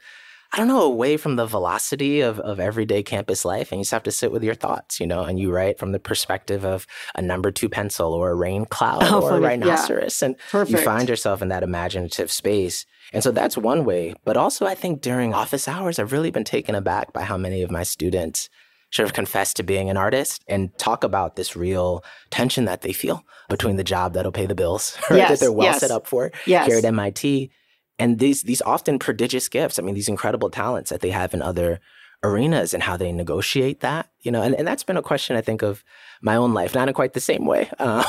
I 0.52 0.58
don't 0.58 0.68
know, 0.68 0.82
away 0.82 1.18
from 1.18 1.36
the 1.36 1.46
velocity 1.46 2.22
of, 2.22 2.40
of 2.40 2.60
everyday 2.60 3.04
campus 3.04 3.46
life. 3.46 3.72
And 3.72 3.80
you 3.80 3.84
just 3.84 3.92
have 3.92 4.04
to 4.04 4.12
sit 4.12 4.32
with 4.32 4.44
your 4.44 4.56
thoughts, 4.56 5.00
you 5.00 5.06
know, 5.06 5.24
and 5.24 5.40
you 5.40 5.52
write 5.52 5.78
from 5.78 5.92
the 5.92 6.00
perspective 6.00 6.66
of 6.66 6.88
a 7.16 7.22
number 7.22 7.52
two 7.52 7.70
pencil 7.70 8.14
or 8.14 8.32
a 8.32 8.36
rain 8.36 8.66
cloud 8.66 9.04
Oh, 9.06 9.22
or 9.22 9.28
a 9.28 9.30
funny. 9.34 9.42
Yeah. 9.44 9.50
rhinoceros. 9.50 10.24
And 10.24 10.36
perfect 10.50 10.80
you 10.80 10.84
find 10.84 11.08
yourself 11.08 11.44
in 11.44 11.50
that 11.50 11.62
imaginative 11.62 12.32
space. 12.32 12.88
And 13.14 13.24
so 13.24 13.32
that's 13.32 13.58
one 13.58 13.86
way. 13.86 14.16
But 14.26 14.38
also, 14.38 14.66
I 14.66 14.74
think 14.76 15.02
during 15.02 15.34
office 15.34 15.68
hours, 15.68 16.00
I've 16.00 16.12
really 16.12 16.32
been 16.32 16.44
taken 16.44 16.74
aback 16.74 17.14
by 17.14 17.22
how 17.24 17.38
many 17.38 17.62
of 17.62 17.70
my 17.70 17.84
students 17.84 18.50
sort 18.92 19.08
of 19.08 19.14
confess 19.14 19.54
to 19.54 19.64
being 19.64 19.90
an 19.90 19.98
artist 19.98 20.44
and 20.48 20.76
talk 20.80 21.04
about 21.04 21.36
this 21.36 21.56
real 21.56 22.04
tension 22.32 22.66
that 22.66 22.82
they 22.82 22.92
feel 22.92 23.24
between 23.48 23.76
the 23.76 23.84
job 23.84 24.14
that'll 24.14 24.32
pay 24.32 24.48
the 24.48 24.56
bills, 24.56 24.98
right? 25.12 25.18
Yes, 25.18 25.30
that 25.30 25.40
they're 25.40 25.52
well 25.52 25.68
yes. 25.68 25.80
set 25.80 25.92
up 25.92 26.08
for 26.08 26.32
yes 26.48 26.66
here 26.66 26.78
at 26.78 26.86
MIT. 26.86 27.52
And 28.00 28.18
these 28.18 28.44
these 28.44 28.62
often 28.62 28.98
prodigious 28.98 29.50
gifts. 29.50 29.78
I 29.78 29.82
mean, 29.82 29.94
these 29.94 30.10
incredible 30.10 30.50
talents 30.50 30.90
that 30.90 31.02
they 31.02 31.12
have 31.12 31.34
in 31.34 31.42
other 31.42 31.80
arenas 32.24 32.74
and 32.74 32.84
how 32.84 32.98
they 32.98 33.12
negotiate 33.12 33.82
that, 33.82 34.10
you 34.22 34.32
know, 34.32 34.42
and, 34.42 34.56
and 34.56 34.68
that's 34.68 34.84
been 34.84 34.98
a 34.98 35.02
question 35.02 35.36
I 35.36 35.42
think 35.42 35.62
of 35.62 35.84
my 36.22 36.36
own 36.36 36.54
life, 36.54 36.76
not 36.76 36.88
in 36.88 36.94
quite 36.94 37.14
the 37.14 37.20
same 37.20 37.46
way. 37.46 37.70
Um, 37.80 38.04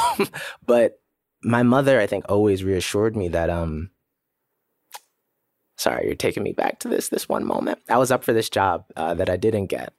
but 0.65 1.01
my 1.43 1.63
mother, 1.63 2.01
I 2.01 2.07
think, 2.07 2.25
always 2.29 2.65
reassured 2.65 3.17
me 3.17 3.29
that 3.29 3.51
um 3.51 3.91
sorry, 5.77 6.07
you're 6.07 6.15
taking 6.15 6.43
me 6.43 6.53
back 6.53 6.79
to 6.81 6.89
this 6.89 7.09
this 7.09 7.29
one 7.29 7.45
moment. 7.45 7.81
I 7.89 7.99
was 7.99 8.11
up 8.11 8.25
for 8.25 8.33
this 8.33 8.49
job 8.49 8.85
uh, 8.97 9.15
that 9.15 9.31
I 9.31 9.37
didn't 9.37 9.67
get. 9.67 9.93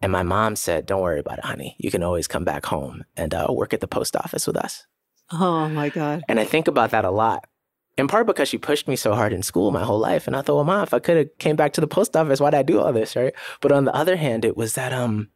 And 0.00 0.12
my 0.12 0.22
mom 0.22 0.56
said, 0.56 0.86
Don't 0.86 1.02
worry 1.02 1.20
about 1.20 1.38
it, 1.38 1.44
honey. 1.44 1.74
You 1.78 1.90
can 1.90 2.02
always 2.02 2.28
come 2.28 2.44
back 2.44 2.66
home 2.66 3.04
and 3.16 3.34
uh, 3.34 3.46
work 3.50 3.72
at 3.72 3.80
the 3.80 3.88
post 3.88 4.14
office 4.14 4.46
with 4.46 4.56
us. 4.56 4.86
Oh 5.32 5.68
my 5.68 5.88
God. 5.88 6.22
And 6.28 6.38
I 6.38 6.44
think 6.44 6.68
about 6.68 6.90
that 6.90 7.04
a 7.04 7.10
lot. 7.10 7.48
In 7.96 8.08
part 8.08 8.26
because 8.26 8.48
she 8.48 8.58
pushed 8.58 8.88
me 8.88 8.96
so 8.96 9.14
hard 9.14 9.32
in 9.32 9.42
school 9.42 9.70
my 9.70 9.82
whole 9.82 9.98
life. 9.98 10.26
And 10.26 10.36
I 10.36 10.42
thought, 10.42 10.56
well, 10.56 10.64
mom, 10.64 10.82
if 10.82 10.92
I 10.92 10.98
could 10.98 11.16
have 11.16 11.38
came 11.38 11.56
back 11.56 11.72
to 11.74 11.80
the 11.80 11.86
post 11.86 12.14
office, 12.16 12.40
why'd 12.40 12.54
I 12.54 12.62
do 12.62 12.78
all 12.80 12.92
this? 12.92 13.16
Right. 13.16 13.32
But 13.62 13.72
on 13.72 13.84
the 13.86 13.94
other 13.94 14.16
hand, 14.16 14.44
it 14.44 14.56
was 14.56 14.74
that 14.74 14.92
um 14.92 15.28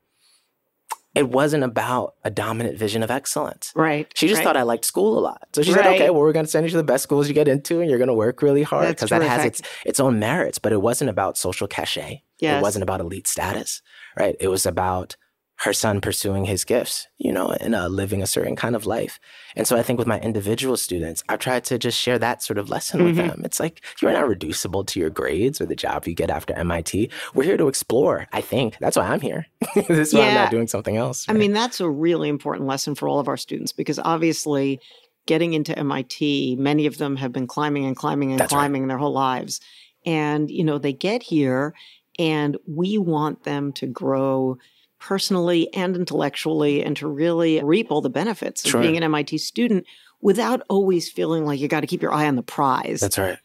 it 1.15 1.29
wasn't 1.29 1.65
about 1.65 2.15
a 2.23 2.31
dominant 2.31 2.79
vision 2.79 3.03
of 3.03 3.11
excellence. 3.11 3.73
Right. 3.75 4.07
She 4.15 4.29
just 4.29 4.39
right. 4.39 4.45
thought 4.45 4.57
I 4.57 4.63
liked 4.63 4.85
school 4.85 5.19
a 5.19 5.21
lot. 5.21 5.49
So 5.53 5.63
she 5.63 5.73
Right. 5.73 5.83
said, 5.85 5.95
okay, 5.95 6.11
well, 6.11 6.21
we're 6.21 6.33
going 6.33 6.45
to 6.45 6.51
send 6.51 6.65
you 6.67 6.71
to 6.71 6.77
the 6.77 6.85
best 6.85 7.03
schools 7.03 7.27
you 7.27 7.35
get 7.35 7.49
into 7.49 7.81
and 7.81 7.91
you're 7.91 7.99
going 7.99 8.09
to 8.09 8.15
work 8.15 8.43
really 8.43 8.63
hard 8.63 8.89
because 8.91 9.11
that 9.11 9.23
has 9.23 9.45
its, 9.45 9.63
its 9.85 9.99
own 9.99 10.21
merits. 10.21 10.59
But 10.59 10.73
it 10.73 10.81
wasn't 10.81 11.11
about 11.11 11.37
social 11.37 11.67
cachet. 11.67 12.23
Yes. 12.39 12.61
It 12.61 12.63
wasn't 12.63 12.85
about 12.85 13.01
elite 13.01 13.27
status, 13.27 13.83
right? 14.17 14.37
It 14.39 14.49
was 14.49 14.67
about 14.67 15.17
her 15.63 15.73
son 15.75 16.01
pursuing 16.01 16.47
his 16.47 16.65
gifts, 16.65 17.07
you 17.19 17.31
know, 17.31 17.51
and 17.61 17.75
uh, 17.75 17.87
living 17.87 18.23
a 18.23 18.27
certain 18.27 18.57
kind 18.57 18.75
of 18.75 18.87
life. 18.87 19.21
And 19.55 19.67
so 19.67 19.77
I 19.77 19.83
think 19.83 19.99
with 19.99 20.09
my 20.09 20.19
individual 20.21 20.77
students, 20.79 21.23
I've 21.29 21.39
tried 21.39 21.65
to 21.65 21.79
just 21.79 21.99
share 21.99 22.19
that 22.19 22.43
sort 22.43 22.57
of 22.59 22.71
lesson 22.71 23.05
with 23.05 23.17
Mhm. 23.19 23.29
them. 23.29 23.43
It's 23.45 23.61
like 23.61 23.83
you're 24.01 24.13
not 24.13 24.27
reducible 24.27 24.85
to 24.85 24.99
your 24.99 25.11
grades 25.11 25.61
or 25.61 25.67
the 25.67 25.77
job 25.77 26.07
you 26.07 26.15
get 26.15 26.31
after 26.31 26.55
MIT. 26.55 27.11
We're 27.35 27.45
here 27.45 27.59
to 27.59 27.69
explore, 27.69 28.27
I 28.33 28.41
think. 28.41 28.79
That's 28.81 28.97
why 28.97 29.09
I'm 29.09 29.21
here. 29.21 29.47
this 29.75 29.91
is 29.91 30.15
why 30.15 30.29
I'm 30.29 30.35
not 30.35 30.51
doing 30.51 30.67
something 30.67 30.97
else. 30.97 31.27
I 31.29 31.35
mean, 31.35 31.53
that's 31.53 31.79
a 31.81 31.91
really 31.91 32.31
important 32.31 32.67
lesson 32.67 32.95
for 32.95 33.07
all 33.07 33.21
of 33.21 33.29
our 33.29 33.37
students 33.37 33.73
because 33.73 33.99
obviously 33.99 34.81
getting 35.27 35.53
into 35.53 35.79
MIT, 35.79 36.57
many 36.59 36.87
of 36.87 36.97
them 36.97 37.17
have 37.17 37.33
been 37.33 37.47
climbing 37.47 37.85
and 37.85 37.95
climbing 37.95 38.31
and 38.31 38.41
That's 38.41 38.53
right. 38.55 38.61
climbing 38.61 38.89
their 38.89 38.97
whole 38.99 39.13
lives. 39.13 39.61
And, 40.07 40.51
you 40.51 40.65
know, 40.65 40.79
they 40.79 40.95
get 40.95 41.23
here 41.23 41.75
and 42.19 42.57
we 42.67 42.97
want 42.97 43.45
them 43.45 43.73
to 43.75 43.87
grow 43.87 44.57
personally 45.01 45.73
and 45.75 45.97
intellectually 45.97 46.85
and 46.85 46.97
to 46.99 47.09
really 47.09 47.61
reap 47.65 47.91
all 47.91 48.01
the 48.01 48.11
benefits 48.11 48.67
Sure. 48.69 48.81
of 48.81 48.85
being 48.85 48.97
an 48.97 49.03
MIT 49.03 49.39
student 49.39 49.85
without 50.21 50.63
always 50.69 51.11
feeling 51.11 51.45
like 51.47 51.59
you 51.59 51.67
got 51.69 51.81
to 51.81 51.87
keep 51.87 52.03
your 52.03 52.13
eye 52.13 52.27
on 52.29 52.37
the 52.37 52.43
prize. 52.43 53.01
That's 53.01 53.19
right. 53.19 53.39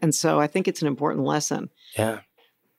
and 0.00 0.14
so 0.14 0.38
I 0.38 0.46
think 0.46 0.68
it's 0.68 0.82
an 0.82 0.86
important 0.88 1.24
lesson. 1.24 1.70
Yeah. 1.98 2.20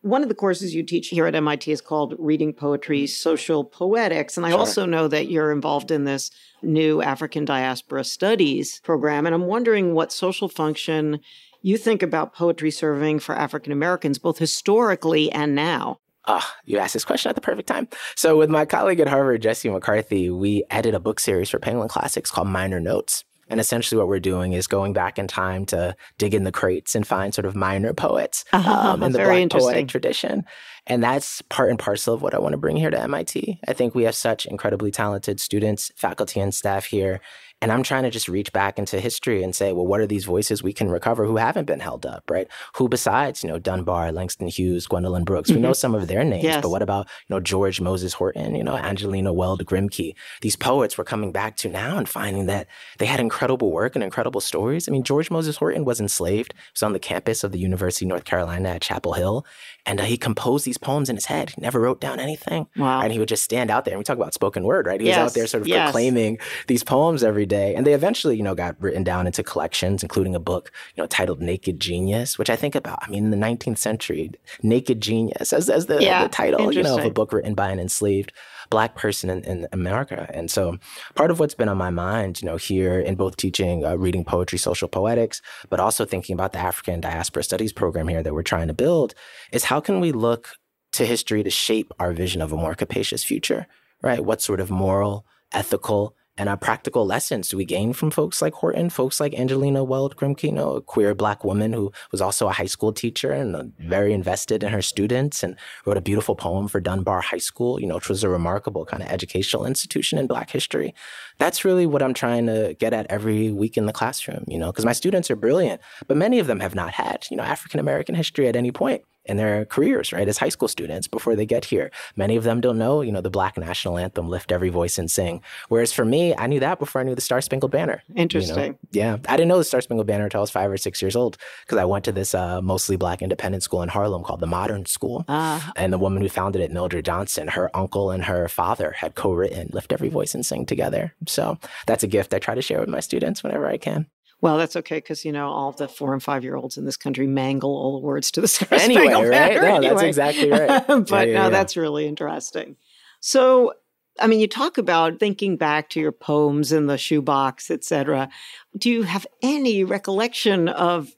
One 0.01 0.21
of 0.23 0.29
the 0.29 0.35
courses 0.35 0.73
you 0.73 0.83
teach 0.83 1.09
here 1.09 1.25
at 1.25 1.35
MIT 1.35 1.69
is 1.69 1.81
called 1.81 2.15
Reading 2.17 2.53
Poetry, 2.53 3.05
Social 3.07 3.65
Poetics. 3.65 4.37
And 4.37 4.45
I 4.45 4.51
Sure. 4.51 4.59
also 4.59 4.85
know 4.85 5.09
that 5.09 5.29
you're 5.29 5.51
involved 5.51 5.91
in 5.91 6.05
this 6.05 6.31
new 6.61 7.01
African 7.01 7.43
Diaspora 7.43 8.05
Studies 8.05 8.79
program. 8.85 9.25
And 9.25 9.35
I'm 9.35 9.47
wondering 9.47 9.93
what 9.93 10.13
social 10.13 10.47
function 10.47 11.19
you 11.61 11.75
think 11.77 12.01
about 12.01 12.33
poetry 12.33 12.71
serving 12.71 13.19
for 13.19 13.35
African 13.35 13.73
Americans, 13.73 14.17
both 14.19 14.37
historically 14.37 15.29
and 15.33 15.53
now. 15.53 15.99
Ah, 16.31 16.55
you 16.63 16.77
asked 16.77 16.93
this 16.93 17.03
question 17.03 17.27
at 17.27 17.33
the 17.33 17.41
perfect 17.41 17.67
time. 17.67 17.87
So, 18.15 18.37
with 18.37 18.51
my 18.51 18.63
colleague 18.63 18.99
at 18.99 19.07
Harvard, 19.07 19.41
Jesse 19.41 19.67
McCarthy, 19.67 20.29
we 20.29 20.63
edit 20.69 20.93
a 20.93 20.99
book 20.99 21.19
series 21.19 21.49
for 21.49 21.57
Penguin 21.57 21.87
Classics 21.87 22.29
called 22.29 22.47
Minor 22.47 22.79
Notes. 22.79 23.23
And 23.49 23.59
essentially, 23.59 23.97
what 23.97 24.07
we're 24.07 24.19
doing 24.19 24.53
is 24.53 24.67
going 24.67 24.93
back 24.93 25.17
in 25.17 25.27
time 25.27 25.65
to 25.67 25.95
dig 26.19 26.35
in 26.35 26.43
the 26.43 26.51
crates 26.51 26.93
and 26.93 27.07
find 27.07 27.33
sort 27.33 27.45
of 27.47 27.55
minor 27.55 27.95
poets 27.95 28.45
um, 28.53 29.01
in 29.01 29.11
the 29.11 29.17
Very 29.17 29.29
Black 29.29 29.41
interesting. 29.41 29.71
poetic 29.71 29.87
tradition. 29.87 30.45
And 30.85 31.03
that's 31.03 31.41
part 31.43 31.71
and 31.71 31.79
parcel 31.79 32.13
of 32.13 32.21
what 32.21 32.35
I 32.35 32.39
want 32.39 32.53
to 32.53 32.57
bring 32.57 32.75
here 32.75 32.91
to 32.91 33.01
MIT. 33.01 33.59
I 33.67 33.73
think 33.73 33.95
we 33.95 34.03
have 34.03 34.13
such 34.13 34.45
incredibly 34.45 34.91
talented 34.91 35.39
students, 35.39 35.91
faculty, 35.95 36.39
and 36.39 36.53
staff 36.53 36.85
here. 36.85 37.21
And 37.61 37.71
I'm 37.73 37.83
trying 37.83 38.03
to 38.03 38.09
just 38.09 38.29
reach 38.29 38.53
back 38.53 38.79
into 38.79 38.99
history 39.01 39.43
and 39.43 39.53
say, 39.53 39.73
well, 39.73 39.85
what 39.85 39.99
are 39.99 40.07
these 40.07 40.23
voices 40.23 40.63
we 40.63 40.71
can 40.71 40.89
recover 40.89 41.25
who 41.25 41.35
haven't 41.35 41.65
been 41.65 41.81
held 41.81 42.05
up, 42.05 42.23
right? 42.29 42.47
Who 42.77 42.87
besides, 42.87 43.43
you 43.43 43.49
know, 43.49 43.59
Dunbar, 43.59 44.11
Langston 44.13 44.47
Hughes, 44.47 44.87
Gwendolyn 44.87 45.25
Brooks, 45.25 45.51
we 45.51 45.59
know 45.59 45.73
some 45.73 45.93
of 45.93 46.07
their 46.07 46.23
names, 46.23 46.39
Mm-hmm. 46.43 46.45
Yes. 46.45 46.61
but 46.61 46.69
what 46.69 46.81
about, 46.81 47.07
you 47.27 47.35
know, 47.35 47.41
George 47.41 47.81
Moses 47.81 48.13
Horton, 48.13 48.55
you 48.55 48.63
know, 48.63 48.77
Angelina 48.77 49.33
Weld 49.33 49.65
Grimke? 49.65 50.15
These 50.41 50.55
poets 50.55 50.97
we're 50.97 51.03
coming 51.03 51.33
back 51.33 51.57
to 51.57 51.69
now 51.69 51.97
and 51.97 52.07
finding 52.07 52.45
that 52.45 52.67
they 52.97 53.05
had 53.05 53.19
incredible 53.19 53.71
work 53.71 53.93
and 53.95 54.03
incredible 54.05 54.39
stories. 54.39 54.87
I 54.87 54.91
mean, 54.93 55.03
George 55.03 55.29
Moses 55.29 55.57
Horton 55.57 55.83
was 55.83 55.99
enslaved. 55.99 56.53
He 56.53 56.59
was 56.75 56.83
on 56.83 56.93
the 56.93 56.99
campus 56.99 57.43
of 57.43 57.51
the 57.51 57.59
University 57.59 58.05
of 58.05 58.09
North 58.09 58.23
Carolina 58.23 58.69
at 58.69 58.81
Chapel 58.81 59.13
Hill. 59.13 59.45
And 59.85 59.99
uh, 59.99 60.03
he 60.03 60.17
composed 60.17 60.65
these 60.65 60.77
poems 60.77 61.09
in 61.09 61.15
his 61.15 61.25
head. 61.25 61.51
He 61.51 61.61
never 61.61 61.79
wrote 61.79 62.01
down 62.01 62.19
anything. 62.19 62.67
Wow. 62.75 63.01
And 63.01 63.11
he 63.11 63.19
would 63.19 63.27
just 63.27 63.43
stand 63.43 63.71
out 63.71 63.85
there. 63.85 63.93
And 63.93 63.99
we 63.99 64.03
talk 64.03 64.17
about 64.17 64.33
spoken 64.33 64.63
word, 64.63 64.85
right? 64.85 64.99
He 64.99 65.07
was 65.07 65.17
out 65.17 65.33
there 65.33 65.47
sort 65.47 65.61
of 65.61 65.67
yes. 65.67 65.87
proclaiming 65.87 66.37
these 66.67 66.83
poems 66.83 67.23
every 67.23 67.45
day. 67.45 67.75
And 67.75 67.85
they 67.85 67.93
eventually, 67.93 68.37
you 68.37 68.43
know, 68.43 68.55
got 68.55 68.75
written 68.79 69.03
down 69.03 69.25
into 69.25 69.43
collections, 69.43 70.03
including 70.03 70.35
a 70.35 70.39
book, 70.39 70.71
you 70.95 71.01
know, 71.01 71.07
titled 71.07 71.41
Naked 71.41 71.79
Genius, 71.79 72.37
which 72.37 72.49
I 72.49 72.55
think 72.55 72.75
about, 72.75 72.99
I 73.01 73.09
mean, 73.09 73.25
in 73.25 73.31
the 73.31 73.37
19th 73.37 73.77
century, 73.77 74.31
Naked 74.61 75.01
Genius 75.01 75.53
as, 75.53 75.69
as 75.69 75.85
the, 75.87 76.01
Yeah, 76.01 76.23
the 76.23 76.29
title, 76.29 76.73
you 76.73 76.83
know, 76.83 76.97
of 76.97 77.05
a 77.05 77.11
book 77.11 77.33
written 77.33 77.53
by 77.53 77.69
an 77.69 77.79
enslaved 77.79 78.31
black 78.69 78.95
person 78.95 79.29
in, 79.29 79.43
in 79.43 79.67
America. 79.71 80.29
And 80.33 80.49
so 80.49 80.77
part 81.15 81.31
of 81.31 81.39
what's 81.39 81.55
been 81.55 81.69
on 81.69 81.77
my 81.77 81.89
mind, 81.89 82.41
you 82.41 82.45
know, 82.45 82.57
here 82.57 82.99
in 82.99 83.15
both 83.15 83.37
teaching 83.37 83.85
uh, 83.85 83.95
reading 83.95 84.23
poetry, 84.23 84.59
social 84.59 84.87
poetics, 84.87 85.41
but 85.69 85.79
also 85.79 86.05
thinking 86.05 86.33
about 86.33 86.53
the 86.53 86.59
African 86.59 87.01
diaspora 87.01 87.43
studies 87.43 87.73
program 87.73 88.07
here 88.07 88.23
that 88.23 88.33
we're 88.33 88.43
trying 88.43 88.67
to 88.67 88.73
build 88.73 89.13
is 89.51 89.65
how 89.65 89.79
can 89.79 89.99
we 89.99 90.11
look 90.11 90.55
to 90.93 91.05
history 91.05 91.43
to 91.43 91.49
shape 91.49 91.91
our 91.99 92.13
vision 92.13 92.41
of 92.41 92.51
a 92.51 92.57
more 92.57 92.75
capacious 92.75 93.23
future, 93.23 93.67
right? 94.01 94.23
What 94.23 94.41
sort 94.41 94.59
of 94.59 94.69
moral, 94.69 95.25
ethical, 95.51 96.15
and 96.39 96.47
uh, 96.47 96.55
practical 96.55 97.05
lessons 97.05 97.49
do 97.49 97.57
we 97.57 97.65
gain 97.65 97.91
from 97.91 98.09
folks 98.09 98.41
like 98.41 98.53
Horton, 98.53 98.89
folks 98.89 99.19
like 99.19 99.33
Angelina 99.33 99.83
Weld 99.83 100.15
know, 100.53 100.75
a 100.75 100.81
queer 100.81 101.13
black 101.13 101.43
woman 101.43 101.73
who 101.73 101.91
was 102.11 102.21
also 102.21 102.47
a 102.47 102.53
high 102.53 102.65
school 102.65 102.93
teacher 102.93 103.33
and 103.33 103.55
uh, 103.55 103.63
very 103.79 104.13
invested 104.13 104.63
in 104.63 104.71
her 104.71 104.81
students 104.81 105.43
and 105.43 105.57
wrote 105.85 105.97
a 105.97 106.01
beautiful 106.01 106.35
poem 106.35 106.69
for 106.69 106.79
Dunbar 106.79 107.19
High 107.19 107.39
School, 107.39 107.81
you 107.81 107.87
know, 107.87 107.95
which 107.95 108.07
was 108.07 108.23
a 108.23 108.29
remarkable 108.29 108.85
kind 108.85 109.03
of 109.03 109.09
educational 109.09 109.65
institution 109.65 110.17
in 110.17 110.27
black 110.27 110.49
history. 110.49 110.95
That's 111.39 111.65
really 111.65 111.85
what 111.85 112.01
I'm 112.01 112.13
trying 112.13 112.45
to 112.47 112.73
get 112.79 112.93
at 112.93 113.05
every 113.09 113.51
week 113.51 113.75
in 113.75 113.85
the 113.85 113.93
classroom, 113.93 114.45
you 114.47 114.57
know, 114.57 114.67
because 114.67 114.85
my 114.85 114.93
students 114.93 115.29
are 115.29 115.35
brilliant, 115.35 115.81
but 116.07 116.15
many 116.15 116.39
of 116.39 116.47
them 116.47 116.61
have 116.61 116.73
not 116.73 116.93
had, 116.93 117.25
you 117.29 117.35
know, 117.35 117.43
African 117.43 117.81
American 117.81 118.15
history 118.15 118.47
at 118.47 118.55
any 118.55 118.71
point 118.71 119.03
in 119.29 119.37
their 119.37 119.65
careers, 119.65 120.11
right, 120.11 120.27
as 120.27 120.37
high 120.37 120.49
school 120.49 120.67
students 120.67 121.07
before 121.07 121.35
they 121.35 121.45
get 121.45 121.65
here. 121.65 121.91
Many 122.15 122.35
of 122.35 122.43
them 122.43 122.59
don't 122.59 122.77
know, 122.77 123.01
you 123.01 123.11
know, 123.11 123.21
the 123.21 123.29
Black 123.29 123.57
national 123.57 123.97
anthem, 123.97 124.27
Lift 124.27 124.51
Every 124.51 124.69
Voice 124.69 124.97
and 124.97 125.09
Sing. 125.09 125.41
Whereas 125.69 125.93
for 125.93 126.03
me, 126.03 126.35
I 126.35 126.47
knew 126.47 126.59
that 126.59 126.79
before 126.79 126.99
I 127.01 127.03
knew 127.03 127.15
the 127.15 127.21
Star 127.21 127.39
Spangled 127.41 127.71
Banner. 127.71 128.03
you 128.07 128.15
know? 128.15 128.21
Interesting. 128.23 128.77
Yeah. 128.91 129.17
I 129.27 129.37
didn't 129.37 129.47
know 129.47 129.57
the 129.57 129.63
Star 129.63 129.81
Spangled 129.81 130.07
Banner 130.07 130.25
until 130.25 130.39
I 130.39 130.41
was 130.41 130.51
five 130.51 130.71
or 130.71 130.77
six 130.77 131.01
years 131.01 131.15
old 131.15 131.37
because 131.65 131.77
I 131.77 131.85
went 131.85 132.05
to 132.05 132.11
this 132.11 132.33
uh, 132.33 132.61
mostly 132.61 132.95
Black 132.97 133.21
independent 133.21 133.63
school 133.63 133.81
in 133.83 133.89
Harlem 133.89 134.23
called 134.23 134.39
the 134.39 134.47
Modern 134.47 134.85
School. 134.85 135.23
Ah, 135.29 135.71
And 135.75 135.93
the 135.93 135.97
woman 135.99 136.21
who 136.21 136.29
founded 136.29 136.61
it, 136.61 136.71
Mildred 136.71 137.05
Johnson, 137.05 137.47
her 137.49 137.69
uncle 137.75 138.11
and 138.11 138.23
her 138.25 138.47
father 138.47 138.91
had 138.91 139.15
co 139.15 139.31
written 139.33 139.69
Lift 139.71 139.93
Every 139.93 140.09
Voice 140.09 140.33
and 140.33 140.45
Sing 140.45 140.65
together. 140.65 141.13
So 141.27 141.57
that's 141.85 142.03
a 142.03 142.07
gift 142.07 142.33
I 142.33 142.39
try 142.39 142.55
to 142.55 142.61
share 142.61 142.79
with 142.79 142.89
my 142.89 142.99
students 142.99 143.43
whenever 143.43 143.67
I 143.67 143.77
can. 143.77 144.07
Well, 144.41 144.57
that's 144.57 144.75
okay 144.77 144.97
because, 144.97 145.25
you 145.25 145.31
know, 145.31 145.49
all 145.49 145.71
the 145.71 145.87
four 145.87 146.13
and 146.13 146.23
five 146.23 146.43
year 146.43 146.55
olds 146.55 146.77
in 146.77 146.85
this 146.85 146.97
country 146.97 147.27
mangle 147.27 147.71
all 147.71 147.99
the 147.99 148.05
words 148.05 148.31
to 148.31 148.41
the 148.41 148.47
Star 148.49 148.67
Anyway, 148.71 149.03
Spangled 149.03 149.29
right? 149.29 149.59
Banner 149.61 149.81
No, 149.81 149.81
that's 149.81 150.03
exactly 150.03 150.51
right. 150.51 150.87
but 150.87 151.09
Yeah, 151.09 151.23
yeah, 151.23 151.33
no, 151.33 151.43
yeah. 151.43 151.49
that's 151.49 151.75
really 151.75 152.07
interesting. 152.07 152.77
So, 153.19 153.73
I 154.19 154.27
mean, 154.27 154.39
you 154.39 154.47
talk 154.47 154.77
about 154.77 155.19
thinking 155.19 155.57
back 155.57 155.89
to 155.91 155.99
your 155.99 156.11
poems 156.11 156.71
in 156.71 156.87
the 156.87 156.97
shoebox, 156.97 157.69
et 157.69 157.83
cetera. 157.83 158.29
Do 158.77 158.89
you 158.89 159.03
have 159.03 159.27
any 159.41 159.83
recollection 159.83 160.69
of 160.69 161.13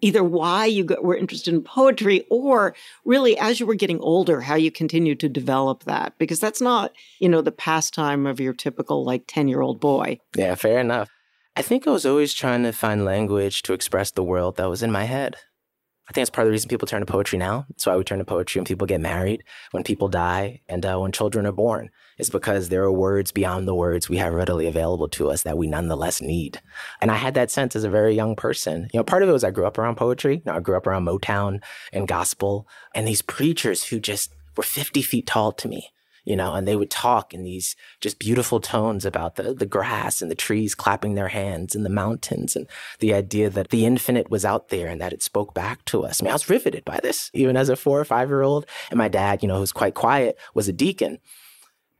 either 0.00 0.22
why 0.22 0.66
you 0.66 0.84
got, 0.84 1.02
were 1.02 1.16
interested 1.16 1.54
in 1.54 1.62
poetry 1.62 2.26
or 2.30 2.74
really 3.04 3.38
as 3.38 3.58
you 3.58 3.66
were 3.66 3.74
getting 3.74 3.98
older, 4.00 4.40
how 4.40 4.54
you 4.54 4.70
continued 4.70 5.20
to 5.20 5.28
develop 5.28 5.84
that? 5.84 6.18
Because 6.18 6.40
that's 6.40 6.60
not, 6.60 6.92
you 7.18 7.28
know, 7.28 7.40
the 7.40 7.52
pastime 7.52 8.26
of 8.26 8.40
your 8.40 8.52
typical 8.52 9.04
like 9.04 9.24
10 9.26 9.48
year 9.48 9.60
old 9.60 9.80
boy. 9.80 10.18
Yeah, 10.34 10.54
fair 10.56 10.78
enough. 10.80 11.08
I 11.58 11.62
think 11.62 11.86
I 11.86 11.90
was 11.90 12.04
always 12.04 12.34
trying 12.34 12.64
to 12.64 12.72
find 12.72 13.02
language 13.02 13.62
to 13.62 13.72
express 13.72 14.10
the 14.10 14.22
world 14.22 14.58
that 14.58 14.68
was 14.68 14.82
in 14.82 14.92
my 14.92 15.04
head. 15.04 15.36
I 16.06 16.12
think 16.12 16.20
that's 16.20 16.28
part 16.28 16.46
of 16.46 16.48
the 16.48 16.52
reason 16.52 16.68
people 16.68 16.86
turn 16.86 17.00
to 17.00 17.06
poetry 17.06 17.38
now. 17.38 17.64
That's 17.70 17.86
why 17.86 17.96
we 17.96 18.04
turn 18.04 18.18
to 18.18 18.26
poetry 18.26 18.58
when 18.58 18.66
people 18.66 18.86
get 18.86 19.00
married, 19.00 19.42
when 19.70 19.82
people 19.82 20.08
die, 20.08 20.60
and 20.68 20.84
uh, 20.84 20.98
when 20.98 21.12
children 21.12 21.46
are 21.46 21.52
born. 21.52 21.88
It's 22.18 22.28
because 22.28 22.68
there 22.68 22.82
are 22.82 22.92
words 22.92 23.32
beyond 23.32 23.66
the 23.66 23.74
words 23.74 24.06
we 24.06 24.18
have 24.18 24.34
readily 24.34 24.66
available 24.66 25.08
to 25.08 25.30
us 25.30 25.44
that 25.44 25.56
we 25.56 25.66
nonetheless 25.66 26.20
need. 26.20 26.60
And 27.00 27.10
I 27.10 27.16
had 27.16 27.32
that 27.34 27.50
sense 27.50 27.74
as 27.74 27.84
a 27.84 27.90
very 27.90 28.14
young 28.14 28.36
person. 28.36 28.90
You 28.92 29.00
know, 29.00 29.04
part 29.04 29.22
of 29.22 29.30
it 29.30 29.32
was 29.32 29.42
I 29.42 29.50
grew 29.50 29.66
up 29.66 29.78
around 29.78 29.96
poetry. 29.96 30.34
You 30.34 30.42
know, 30.44 30.56
I 30.56 30.60
grew 30.60 30.76
up 30.76 30.86
around 30.86 31.06
Motown 31.06 31.62
and 31.90 32.06
gospel, 32.06 32.68
and 32.94 33.08
these 33.08 33.22
preachers 33.22 33.84
who 33.84 33.98
just 33.98 34.34
were 34.58 34.62
50 34.62 35.00
feet 35.00 35.26
tall 35.26 35.52
to 35.52 35.68
me 35.68 35.88
you 36.26 36.34
know, 36.34 36.54
and 36.54 36.66
they 36.66 36.74
would 36.74 36.90
talk 36.90 37.32
in 37.32 37.44
these 37.44 37.76
just 38.00 38.18
beautiful 38.18 38.60
tones 38.60 39.04
about 39.04 39.36
the, 39.36 39.54
the 39.54 39.64
grass 39.64 40.20
and 40.20 40.30
the 40.30 40.34
trees 40.34 40.74
clapping 40.74 41.14
their 41.14 41.28
hands 41.28 41.76
and 41.76 41.84
the 41.84 41.90
mountains 41.90 42.56
and 42.56 42.66
the 42.98 43.14
idea 43.14 43.48
that 43.48 43.70
the 43.70 43.86
infinite 43.86 44.28
was 44.28 44.44
out 44.44 44.68
there 44.68 44.88
and 44.88 45.00
that 45.00 45.12
it 45.12 45.22
spoke 45.22 45.54
back 45.54 45.84
to 45.86 46.04
us. 46.04 46.20
I 46.20 46.24
mean, 46.24 46.32
I 46.32 46.34
was 46.34 46.50
riveted 46.50 46.84
by 46.84 46.98
this, 47.00 47.30
even 47.32 47.56
as 47.56 47.68
a 47.68 47.76
four 47.76 48.00
or 48.00 48.04
five 48.04 48.28
year 48.28 48.42
old. 48.42 48.66
And 48.90 48.98
my 48.98 49.08
dad, 49.08 49.40
you 49.40 49.48
know, 49.48 49.58
who's 49.58 49.72
quite 49.72 49.94
quiet, 49.94 50.36
was 50.52 50.68
a 50.68 50.72
deacon, 50.72 51.20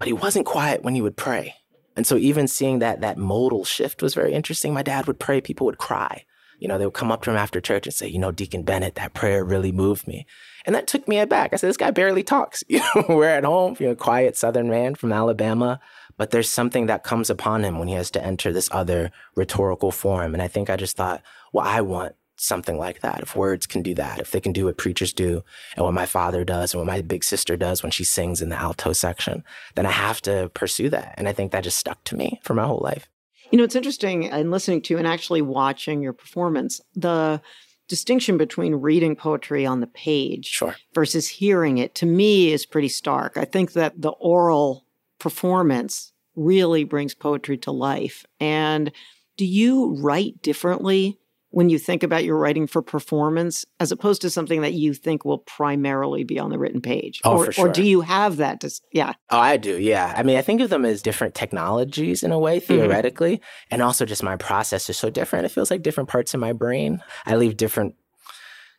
but 0.00 0.08
he 0.08 0.12
wasn't 0.12 0.44
quiet 0.44 0.82
when 0.82 0.96
he 0.96 1.00
would 1.00 1.16
pray. 1.16 1.54
And 1.94 2.06
so 2.06 2.16
even 2.16 2.48
seeing 2.48 2.80
that 2.80 3.00
that 3.02 3.16
modal 3.16 3.64
shift 3.64 4.02
was 4.02 4.14
very 4.14 4.34
interesting. 4.34 4.74
My 4.74 4.82
dad 4.82 5.06
would 5.06 5.20
pray, 5.20 5.40
people 5.40 5.66
would 5.66 5.78
cry. 5.78 6.24
You 6.58 6.68
know, 6.68 6.78
they 6.78 6.84
would 6.84 6.94
come 6.94 7.12
up 7.12 7.22
to 7.22 7.30
him 7.30 7.36
after 7.36 7.60
church 7.60 7.86
and 7.86 7.94
say, 7.94 8.08
you 8.08 8.18
know, 8.18 8.32
Deacon 8.32 8.62
Bennett, 8.62 8.94
that 8.94 9.14
prayer 9.14 9.44
really 9.44 9.72
moved 9.72 10.06
me. 10.06 10.26
And 10.64 10.74
that 10.74 10.86
took 10.86 11.06
me 11.06 11.18
aback. 11.18 11.52
I 11.52 11.56
said, 11.56 11.68
this 11.68 11.76
guy 11.76 11.90
barely 11.90 12.22
talks. 12.22 12.64
You 12.68 12.80
know, 12.94 13.04
we're 13.08 13.28
at 13.28 13.44
home, 13.44 13.76
you 13.78 13.88
know, 13.88 13.94
quiet 13.94 14.36
Southern 14.36 14.68
man 14.68 14.94
from 14.94 15.12
Alabama, 15.12 15.80
but 16.16 16.30
there's 16.30 16.50
something 16.50 16.86
that 16.86 17.04
comes 17.04 17.30
upon 17.30 17.64
him 17.64 17.78
when 17.78 17.88
he 17.88 17.94
has 17.94 18.10
to 18.12 18.24
enter 18.24 18.52
this 18.52 18.68
other 18.72 19.12
rhetorical 19.34 19.90
form. 19.90 20.34
And 20.34 20.42
I 20.42 20.48
think 20.48 20.68
I 20.68 20.76
just 20.76 20.96
thought, 20.96 21.22
well, 21.52 21.66
I 21.66 21.80
want 21.80 22.14
something 22.36 22.76
like 22.78 23.00
that. 23.00 23.20
If 23.20 23.34
words 23.34 23.66
can 23.66 23.82
do 23.82 23.94
that, 23.94 24.18
if 24.18 24.30
they 24.30 24.40
can 24.40 24.52
do 24.52 24.66
what 24.66 24.76
preachers 24.76 25.12
do 25.12 25.42
and 25.74 25.84
what 25.84 25.94
my 25.94 26.06
father 26.06 26.44
does 26.44 26.74
and 26.74 26.80
what 26.80 26.92
my 26.92 27.00
big 27.00 27.24
sister 27.24 27.56
does 27.56 27.82
when 27.82 27.92
she 27.92 28.04
sings 28.04 28.42
in 28.42 28.50
the 28.50 28.56
alto 28.56 28.92
section, 28.92 29.42
then 29.74 29.86
I 29.86 29.92
have 29.92 30.20
to 30.22 30.50
pursue 30.54 30.90
that. 30.90 31.14
And 31.16 31.28
I 31.28 31.32
think 31.32 31.52
that 31.52 31.64
just 31.64 31.78
stuck 31.78 32.02
to 32.04 32.16
me 32.16 32.40
for 32.42 32.54
my 32.54 32.66
whole 32.66 32.80
life. 32.82 33.08
You 33.50 33.58
know, 33.58 33.64
it's 33.64 33.76
interesting 33.76 34.24
in 34.24 34.50
listening 34.50 34.82
to 34.82 34.98
and 34.98 35.06
actually 35.06 35.42
watching 35.42 36.02
your 36.02 36.12
performance, 36.12 36.80
the 36.94 37.40
distinction 37.88 38.36
between 38.36 38.74
reading 38.74 39.14
poetry 39.14 39.64
on 39.64 39.80
the 39.80 39.86
page 39.86 40.46
sure. 40.46 40.74
versus 40.94 41.28
hearing 41.28 41.78
it 41.78 41.94
to 41.96 42.06
me 42.06 42.52
is 42.52 42.66
pretty 42.66 42.88
stark. 42.88 43.36
I 43.36 43.44
think 43.44 43.72
that 43.72 44.00
the 44.00 44.10
oral 44.10 44.84
performance 45.18 46.12
really 46.34 46.84
brings 46.84 47.14
poetry 47.14 47.56
to 47.58 47.70
life. 47.70 48.26
And 48.40 48.92
do 49.36 49.46
you 49.46 49.94
write 50.00 50.42
differently 50.42 51.18
when 51.56 51.70
you 51.70 51.78
think 51.78 52.02
about 52.02 52.22
your 52.22 52.36
writing 52.36 52.66
for 52.66 52.82
performance 52.82 53.64
as 53.80 53.90
opposed 53.90 54.20
to 54.20 54.28
something 54.28 54.60
that 54.60 54.74
you 54.74 54.92
think 54.92 55.24
will 55.24 55.38
primarily 55.38 56.22
be 56.22 56.38
on 56.38 56.50
the 56.50 56.58
written 56.58 56.82
page? 56.82 57.22
Oh, 57.24 57.38
or, 57.38 57.44
for 57.46 57.52
sure. 57.52 57.68
or 57.68 57.72
do 57.72 57.82
you 57.82 58.02
have 58.02 58.36
that? 58.36 58.60
To, 58.60 58.70
yeah. 58.92 59.14
Oh, 59.30 59.38
I 59.38 59.56
do. 59.56 59.80
Yeah. 59.80 60.12
I 60.14 60.22
mean, 60.22 60.36
I 60.36 60.42
think 60.42 60.60
of 60.60 60.68
them 60.68 60.84
as 60.84 61.00
different 61.00 61.34
technologies 61.34 62.22
in 62.22 62.30
a 62.30 62.38
way, 62.38 62.58
Mm-hmm. 62.60 62.66
theoretically. 62.74 63.40
And 63.70 63.80
also 63.80 64.04
just 64.04 64.22
my 64.22 64.36
process 64.36 64.90
is 64.90 64.98
so 64.98 65.08
different. 65.08 65.46
It 65.46 65.48
feels 65.48 65.70
like 65.70 65.80
different 65.80 66.10
parts 66.10 66.34
of 66.34 66.40
my 66.40 66.52
brain. 66.52 67.02
I 67.24 67.36
leave 67.36 67.56
different 67.56 67.94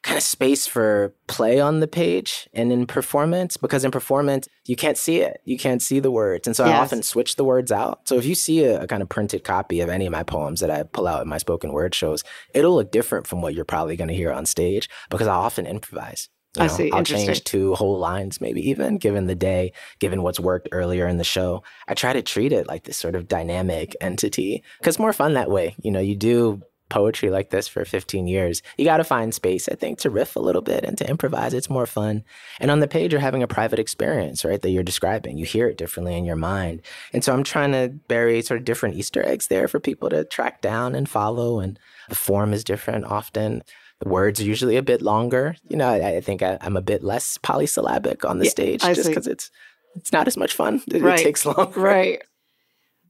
kind 0.07 0.17
of 0.17 0.23
space 0.23 0.65
for 0.65 1.13
play 1.27 1.59
on 1.59 1.81
the 1.81 1.87
page 1.87 2.47
and 2.53 2.71
in 2.71 2.87
performance 2.87 3.57
because 3.57 3.83
in 3.83 3.91
performance 3.91 4.47
you 4.65 4.75
can't 4.75 4.97
see 4.97 5.17
it 5.19 5.41
you 5.43 5.57
can't 5.57 5.81
see 5.81 5.99
the 5.99 6.09
words 6.09 6.47
and 6.47 6.55
so 6.55 6.63
i 6.63 6.71
often 6.77 7.03
switch 7.03 7.35
the 7.35 7.43
words 7.43 7.73
out 7.73 8.07
so 8.07 8.15
if 8.15 8.25
you 8.25 8.33
see 8.33 8.63
a, 8.63 8.83
a 8.83 8.87
kind 8.87 9.01
of 9.01 9.09
printed 9.09 9.43
copy 9.43 9.81
of 9.81 9.89
any 9.89 10.05
of 10.05 10.11
my 10.13 10.23
poems 10.23 10.61
that 10.61 10.71
i 10.71 10.81
pull 10.81 11.07
out 11.07 11.21
in 11.21 11.27
my 11.27 11.37
spoken 11.37 11.73
word 11.73 11.93
shows 11.93 12.23
it'll 12.53 12.75
look 12.75 12.89
different 12.89 13.27
from 13.27 13.41
what 13.41 13.53
you're 13.53 13.65
probably 13.65 13.97
going 13.97 14.07
to 14.07 14.15
hear 14.15 14.31
on 14.31 14.45
stage 14.45 14.89
because 15.09 15.27
i 15.27 15.33
often 15.35 15.65
improvise 15.67 16.29
You 16.55 16.63
I 16.63 16.67
see. 16.67 16.91
I'll 16.91 17.03
change 17.03 17.43
two 17.43 17.75
whole 17.75 17.99
lines, 17.99 18.39
maybe 18.41 18.61
even 18.69 18.97
given 18.97 19.27
the 19.27 19.35
day, 19.35 19.73
given 19.99 20.23
what's 20.23 20.39
worked 20.39 20.69
earlier 20.71 21.05
in 21.07 21.17
the 21.17 21.23
show. 21.23 21.61
I 21.87 21.93
try 21.93 22.13
to 22.13 22.21
treat 22.23 22.51
it 22.51 22.65
like 22.67 22.85
this 22.85 22.97
sort 22.97 23.15
of 23.15 23.27
dynamic 23.27 23.95
entity 24.01 24.63
because 24.79 24.95
it's 24.95 24.99
more 24.99 25.13
fun 25.13 25.33
that 25.33 25.51
way. 25.51 25.75
You 25.83 25.91
know, 25.91 25.99
you 25.99 26.15
do 26.15 26.63
poetry 26.89 27.29
like 27.29 27.49
this 27.49 27.67
for 27.67 27.83
15 27.85 28.27
years. 28.27 28.61
You 28.77 28.85
got 28.85 28.97
to 28.97 29.03
find 29.03 29.33
space, 29.33 29.67
I 29.69 29.75
think, 29.75 29.99
to 29.99 30.09
riff 30.09 30.35
a 30.35 30.39
little 30.39 30.61
bit 30.61 30.83
and 30.83 30.97
to 30.97 31.09
improvise. 31.09 31.53
It's 31.53 31.69
more 31.69 31.85
fun. 31.85 32.23
And 32.59 32.71
on 32.71 32.79
the 32.79 32.87
page, 32.87 33.11
you're 33.11 33.21
having 33.21 33.43
a 33.43 33.47
private 33.47 33.79
experience, 33.79 34.45
right, 34.45 34.61
that 34.61 34.69
you're 34.69 34.83
describing. 34.83 35.37
You 35.37 35.45
hear 35.45 35.67
it 35.67 35.77
differently 35.77 36.15
in 36.15 36.25
your 36.25 36.35
mind. 36.35 36.81
And 37.13 37.23
so 37.23 37.33
I'm 37.33 37.43
trying 37.43 37.71
to 37.73 37.89
bury 38.07 38.41
sort 38.41 38.59
of 38.59 38.65
different 38.65 38.95
Easter 38.95 39.25
eggs 39.27 39.47
there 39.47 39.67
for 39.67 39.79
people 39.79 40.09
to 40.09 40.23
track 40.23 40.61
down 40.61 40.95
and 40.95 41.09
follow. 41.09 41.59
And 41.59 41.77
the 42.09 42.15
form 42.15 42.53
is 42.53 42.63
different 42.63 43.05
often. 43.05 43.63
The 43.99 44.09
words 44.09 44.39
are 44.39 44.43
usually 44.45 44.77
a 44.77 44.83
bit 44.83 45.01
longer. 45.01 45.55
You 45.69 45.75
know, 45.77 45.89
I, 45.89 46.17
I 46.17 46.21
think 46.21 46.43
I, 46.43 46.57
I'm 46.61 46.77
a 46.77 46.81
bit 46.81 47.03
less 47.03 47.37
polysyllabic 47.39 48.23
on 48.25 48.37
the 48.39 48.45
Yeah, 48.45 48.51
stage 48.51 48.83
I 48.83 48.93
just 48.93 49.09
because 49.09 49.27
it's 49.27 49.49
it's 49.95 50.11
not 50.11 50.27
as 50.27 50.37
much 50.37 50.53
fun. 50.53 50.81
It, 50.91 51.01
Right. 51.01 51.19
it 51.19 51.23
takes 51.23 51.45
longer. 51.47 51.79
Right. 51.79 52.21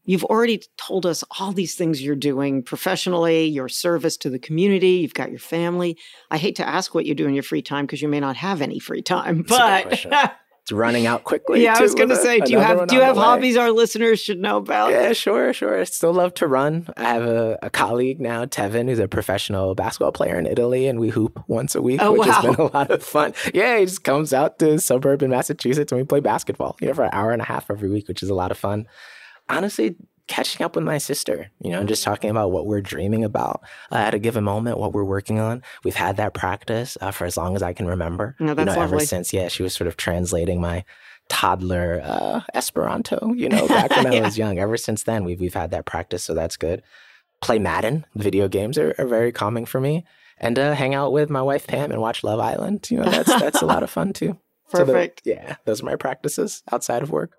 You've 0.07 0.23
already 0.23 0.63
told 0.77 1.05
us 1.05 1.23
all 1.37 1.51
these 1.51 1.75
things 1.75 2.01
you're 2.01 2.15
doing 2.15 2.63
professionally, 2.63 3.45
your 3.45 3.67
service 3.67 4.17
to 4.17 4.29
the 4.29 4.39
community, 4.39 4.91
you've 5.01 5.13
got 5.13 5.29
your 5.29 5.39
family. 5.39 5.97
I 6.31 6.37
hate 6.37 6.55
to 6.55 6.67
ask 6.67 6.95
what 6.95 7.05
you 7.05 7.13
do 7.13 7.27
in 7.27 7.33
your 7.33 7.43
free 7.43 7.61
time 7.61 7.85
because 7.85 8.01
you 8.01 8.07
may 8.07 8.21
not 8.21 8.37
have 8.37 8.61
any 8.61 8.79
free 8.79 9.01
time. 9.03 9.43
But. 9.47 10.05
It's 10.63 10.73
running 10.73 11.07
out 11.07 11.23
quickly. 11.23 11.63
yeah, 11.63 11.77
I 11.77 11.81
was 11.81 11.95
going 11.95 12.09
to 12.09 12.17
say, 12.17 12.41
do 12.41 12.51
you 12.51 12.59
have 12.59 12.87
do 12.87 12.95
you 12.95 13.01
have 13.01 13.15
hobbies 13.15 13.55
our 13.55 13.71
listeners 13.71 14.19
should 14.19 14.37
know 14.37 14.57
about? 14.57 14.91
Yeah, 14.91 15.13
sure, 15.13 15.53
sure. 15.53 15.79
I 15.79 15.85
still 15.85 16.11
love 16.11 16.33
to 16.33 16.47
run. 16.47 16.89
I 16.97 17.03
have 17.03 17.23
a, 17.23 17.57
a 17.61 17.69
colleague 17.69 18.19
now, 18.19 18.43
Tevin, 18.43 18.89
who's 18.89 18.99
a 18.99 19.07
professional 19.07 19.75
basketball 19.75 20.11
player 20.11 20.37
in 20.37 20.45
Italy, 20.45 20.87
and 20.87 20.99
we 20.99 21.07
hoop 21.07 21.41
once 21.47 21.73
a 21.73 21.81
week, 21.81 22.01
Oh, 22.03 22.11
which 22.11 22.27
has 22.27 22.43
been 22.43 22.55
a 22.55 22.73
lot 22.73 22.91
of 22.91 23.01
fun. 23.01 23.33
Yeah, 23.53 23.79
he 23.79 23.85
just 23.85 24.03
comes 24.03 24.33
out 24.33 24.59
to 24.59 24.77
suburban 24.77 25.29
Massachusetts 25.29 25.93
and 25.93 26.01
we 26.01 26.05
play 26.05 26.19
basketball, 26.19 26.75
you 26.81 26.89
know, 26.89 26.93
for 26.93 27.05
an 27.05 27.11
hour 27.13 27.31
and 27.31 27.41
a 27.41 27.45
half 27.45 27.71
every 27.71 27.89
week, 27.89 28.09
which 28.09 28.21
is 28.21 28.29
a 28.29 28.35
lot 28.35 28.51
of 28.51 28.57
fun. 28.57 28.87
Honestly, 29.49 29.95
catching 30.27 30.63
up 30.65 30.75
with 30.75 30.83
my 30.83 30.97
sister, 30.97 31.49
you 31.61 31.71
know, 31.71 31.79
and 31.79 31.87
just 31.87 32.03
talking 32.03 32.29
about 32.29 32.51
what 32.51 32.65
we're 32.65 32.81
dreaming 32.81 33.23
about 33.23 33.61
uh, 33.91 33.95
at 33.95 34.13
a 34.13 34.19
given 34.19 34.43
moment, 34.43 34.77
what 34.77 34.91
we're 34.93 35.03
working 35.05 35.39
on. 35.39 35.63
We've 35.83 35.95
had 35.95 36.17
that 36.17 36.33
practice 36.33 36.97
uh, 36.99 37.11
for 37.11 37.25
as 37.25 37.37
long 37.37 37.55
as 37.55 37.63
I 37.63 37.71
can 37.73 37.87
remember. 37.87 38.35
No, 38.39 38.49
you 38.49 38.55
that's 38.55 38.75
know, 38.75 38.81
ever 38.81 38.99
since, 38.99 39.31
yeah, 39.31 39.47
she 39.47 39.63
was 39.63 39.73
sort 39.73 39.87
of 39.87 39.95
translating 39.95 40.59
my 40.59 40.83
toddler 41.29 42.01
uh, 42.03 42.41
Esperanto, 42.53 43.33
you 43.35 43.49
know, 43.49 43.67
back 43.69 43.91
when 43.91 44.07
I 44.07 44.21
was 44.21 44.37
young. 44.37 44.59
Ever 44.59 44.77
since 44.77 45.03
then, 45.03 45.23
we've, 45.23 45.39
we've 45.39 45.53
had 45.53 45.71
that 45.71 45.85
practice, 45.85 46.23
so 46.23 46.33
that's 46.33 46.57
good. 46.57 46.83
Play 47.41 47.59
Madden, 47.59 48.05
video 48.15 48.47
games 48.47 48.77
are, 48.77 48.95
are 48.97 49.05
very 49.07 49.31
calming 49.31 49.65
for 49.65 49.79
me. 49.79 50.05
And 50.39 50.59
uh, 50.59 50.73
hang 50.73 50.93
out 50.93 51.13
with 51.13 51.29
my 51.29 51.41
wife 51.41 51.65
Pam 51.67 51.91
and 51.91 51.99
watch 52.01 52.23
Love 52.23 52.39
Island. 52.39 52.89
You 52.91 52.97
know, 52.99 53.09
that's 53.09 53.39
that's 53.39 53.61
a 53.61 53.65
lot 53.65 53.81
of 53.83 53.89
fun 53.89 54.13
too. 54.13 54.37
So 54.69 54.79
the- 54.79 54.91
Perfect. 54.91 55.21
yeah, 55.23 55.55
those 55.63 55.81
are 55.81 55.85
my 55.85 55.95
practices 55.95 56.61
outside 56.73 57.01
of 57.01 57.09
work. 57.09 57.37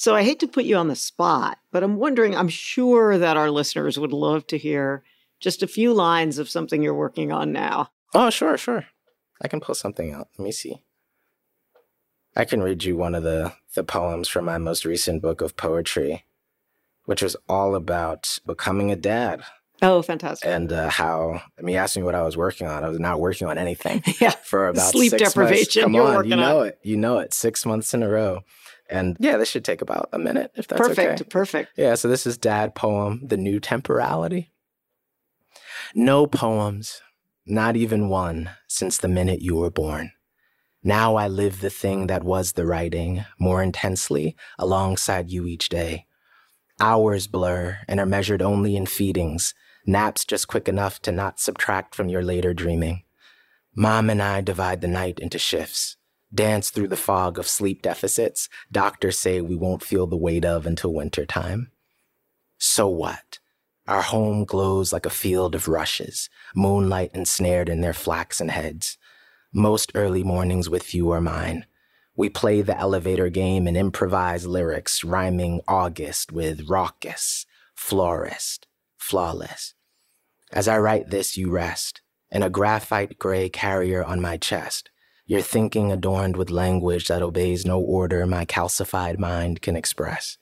So 0.00 0.16
I 0.16 0.22
hate 0.22 0.40
to 0.40 0.48
put 0.48 0.64
you 0.64 0.76
on 0.76 0.88
the 0.88 0.96
spot, 0.96 1.58
but 1.72 1.82
I'm 1.82 1.98
wondering, 1.98 2.34
I'm 2.34 2.48
sure 2.48 3.18
that 3.18 3.36
our 3.36 3.50
listeners 3.50 3.98
would 3.98 4.14
love 4.14 4.46
to 4.46 4.56
hear 4.56 5.02
just 5.40 5.62
a 5.62 5.66
few 5.66 5.92
lines 5.92 6.38
of 6.38 6.48
something 6.48 6.82
you're 6.82 6.94
working 6.94 7.30
on 7.32 7.52
now. 7.52 7.90
Oh, 8.14 8.30
sure, 8.30 8.56
sure. 8.56 8.86
I 9.42 9.48
can 9.48 9.60
pull 9.60 9.74
something 9.74 10.10
out. 10.10 10.28
Let 10.38 10.44
me 10.46 10.52
see. 10.52 10.82
I 12.34 12.46
can 12.46 12.62
read 12.62 12.82
you 12.82 12.96
one 12.96 13.14
of 13.14 13.24
the, 13.24 13.52
the 13.74 13.84
poems 13.84 14.26
from 14.26 14.46
my 14.46 14.56
most 14.56 14.86
recent 14.86 15.20
book 15.20 15.42
of 15.42 15.58
poetry, 15.58 16.24
which 17.04 17.20
was 17.20 17.36
all 17.46 17.74
about 17.74 18.38
becoming 18.46 18.90
a 18.90 18.96
dad 18.96 19.42
Oh, 19.82 20.00
fantastic. 20.00 20.48
and 20.48 20.72
uh, 20.72 20.88
how, 20.88 21.42
I 21.58 21.62
mean, 21.62 21.74
you 21.74 21.78
asked 21.78 21.98
me 21.98 22.02
what 22.02 22.14
I 22.14 22.22
was 22.22 22.38
working 22.38 22.66
on. 22.66 22.84
I 22.84 22.88
was 22.88 23.00
not 23.00 23.20
working 23.20 23.48
on 23.48 23.58
anything 23.58 24.02
yeah. 24.18 24.30
for 24.30 24.68
about 24.68 24.92
Sleep 24.92 25.10
six 25.10 25.22
deprivation 25.22 25.82
Months. 25.82 25.84
Come 25.84 25.94
you're 25.94 26.06
on, 26.08 26.14
working 26.14 26.30
you 26.30 26.36
know 26.38 26.60
on. 26.60 26.66
it. 26.68 26.78
You 26.82 26.96
know 26.96 27.18
it. 27.18 27.34
Six 27.34 27.66
months 27.66 27.92
in 27.92 28.02
a 28.02 28.08
row. 28.08 28.40
And 28.90 29.16
yeah, 29.20 29.36
this 29.36 29.48
should 29.48 29.64
take 29.64 29.82
about 29.82 30.08
a 30.12 30.18
minute 30.18 30.50
if 30.56 30.66
that's 30.66 30.80
perfect. 30.80 31.20
okay. 31.20 31.28
Perfect. 31.28 31.70
Yeah, 31.76 31.94
so 31.94 32.08
this 32.08 32.26
is 32.26 32.36
Dad 32.36 32.74
poem, 32.74 33.20
The 33.24 33.36
New 33.36 33.60
Temporality. 33.60 34.50
No 35.94 36.26
poems, 36.26 37.00
not 37.46 37.76
even 37.76 38.08
one, 38.08 38.50
since 38.68 38.98
the 38.98 39.08
minute 39.08 39.42
you 39.42 39.56
were 39.56 39.70
born. 39.70 40.12
Now 40.82 41.16
I 41.16 41.28
live 41.28 41.60
the 41.60 41.70
thing 41.70 42.06
that 42.06 42.24
was 42.24 42.52
the 42.52 42.66
writing 42.66 43.24
more 43.38 43.62
intensely 43.62 44.34
alongside 44.58 45.30
you 45.30 45.46
each 45.46 45.68
day. 45.68 46.06
Hours 46.80 47.26
blur 47.26 47.78
and 47.86 48.00
are 48.00 48.06
measured 48.06 48.40
only 48.40 48.76
in 48.76 48.86
feedings, 48.86 49.54
naps 49.86 50.24
just 50.24 50.48
quick 50.48 50.68
enough 50.68 51.00
to 51.02 51.12
not 51.12 51.38
subtract 51.38 51.94
from 51.94 52.08
your 52.08 52.22
later 52.22 52.54
dreaming. 52.54 53.02
Mom 53.74 54.08
and 54.08 54.22
I 54.22 54.40
divide 54.40 54.80
the 54.80 54.88
night 54.88 55.18
into 55.18 55.38
shifts, 55.38 55.96
dance 56.34 56.70
through 56.70 56.88
the 56.88 56.96
fog 56.96 57.38
of 57.38 57.48
sleep 57.48 57.82
deficits 57.82 58.48
doctors 58.70 59.18
say 59.18 59.40
we 59.40 59.56
won't 59.56 59.82
feel 59.82 60.06
the 60.06 60.16
weight 60.16 60.44
of 60.44 60.66
until 60.66 60.92
winter 60.92 61.26
time. 61.26 61.70
So 62.58 62.88
what? 62.88 63.38
Our 63.86 64.02
home 64.02 64.44
glows 64.44 64.92
like 64.92 65.06
a 65.06 65.10
field 65.10 65.54
of 65.54 65.66
rushes, 65.66 66.28
moonlight 66.54 67.10
ensnared 67.12 67.68
in 67.68 67.80
their 67.80 67.92
flaxen 67.92 68.48
heads. 68.48 68.98
Most 69.52 69.90
early 69.94 70.22
mornings 70.22 70.68
with 70.68 70.94
you 70.94 71.10
are 71.10 71.20
mine. 71.20 71.66
We 72.14 72.28
play 72.28 72.62
the 72.62 72.78
elevator 72.78 73.30
game 73.30 73.66
and 73.66 73.76
improvise 73.76 74.46
lyrics, 74.46 75.02
rhyming 75.02 75.62
August 75.66 76.30
with 76.30 76.68
raucous, 76.68 77.46
florist, 77.74 78.68
flawless. 78.96 79.74
As 80.52 80.68
I 80.68 80.78
write 80.78 81.10
this, 81.10 81.36
you 81.36 81.50
rest, 81.50 82.02
in 82.30 82.42
a 82.42 82.50
graphite 82.50 83.18
gray 83.18 83.48
carrier 83.48 84.04
on 84.04 84.20
my 84.20 84.36
chest, 84.36 84.90
your 85.30 85.40
thinking 85.40 85.92
adorned 85.92 86.36
with 86.36 86.50
language 86.50 87.06
that 87.06 87.22
obeys 87.22 87.64
no 87.64 87.78
order 87.78 88.26
my 88.26 88.44
calcified 88.44 89.16
mind 89.16 89.62
can 89.62 89.76
express. 89.76 90.36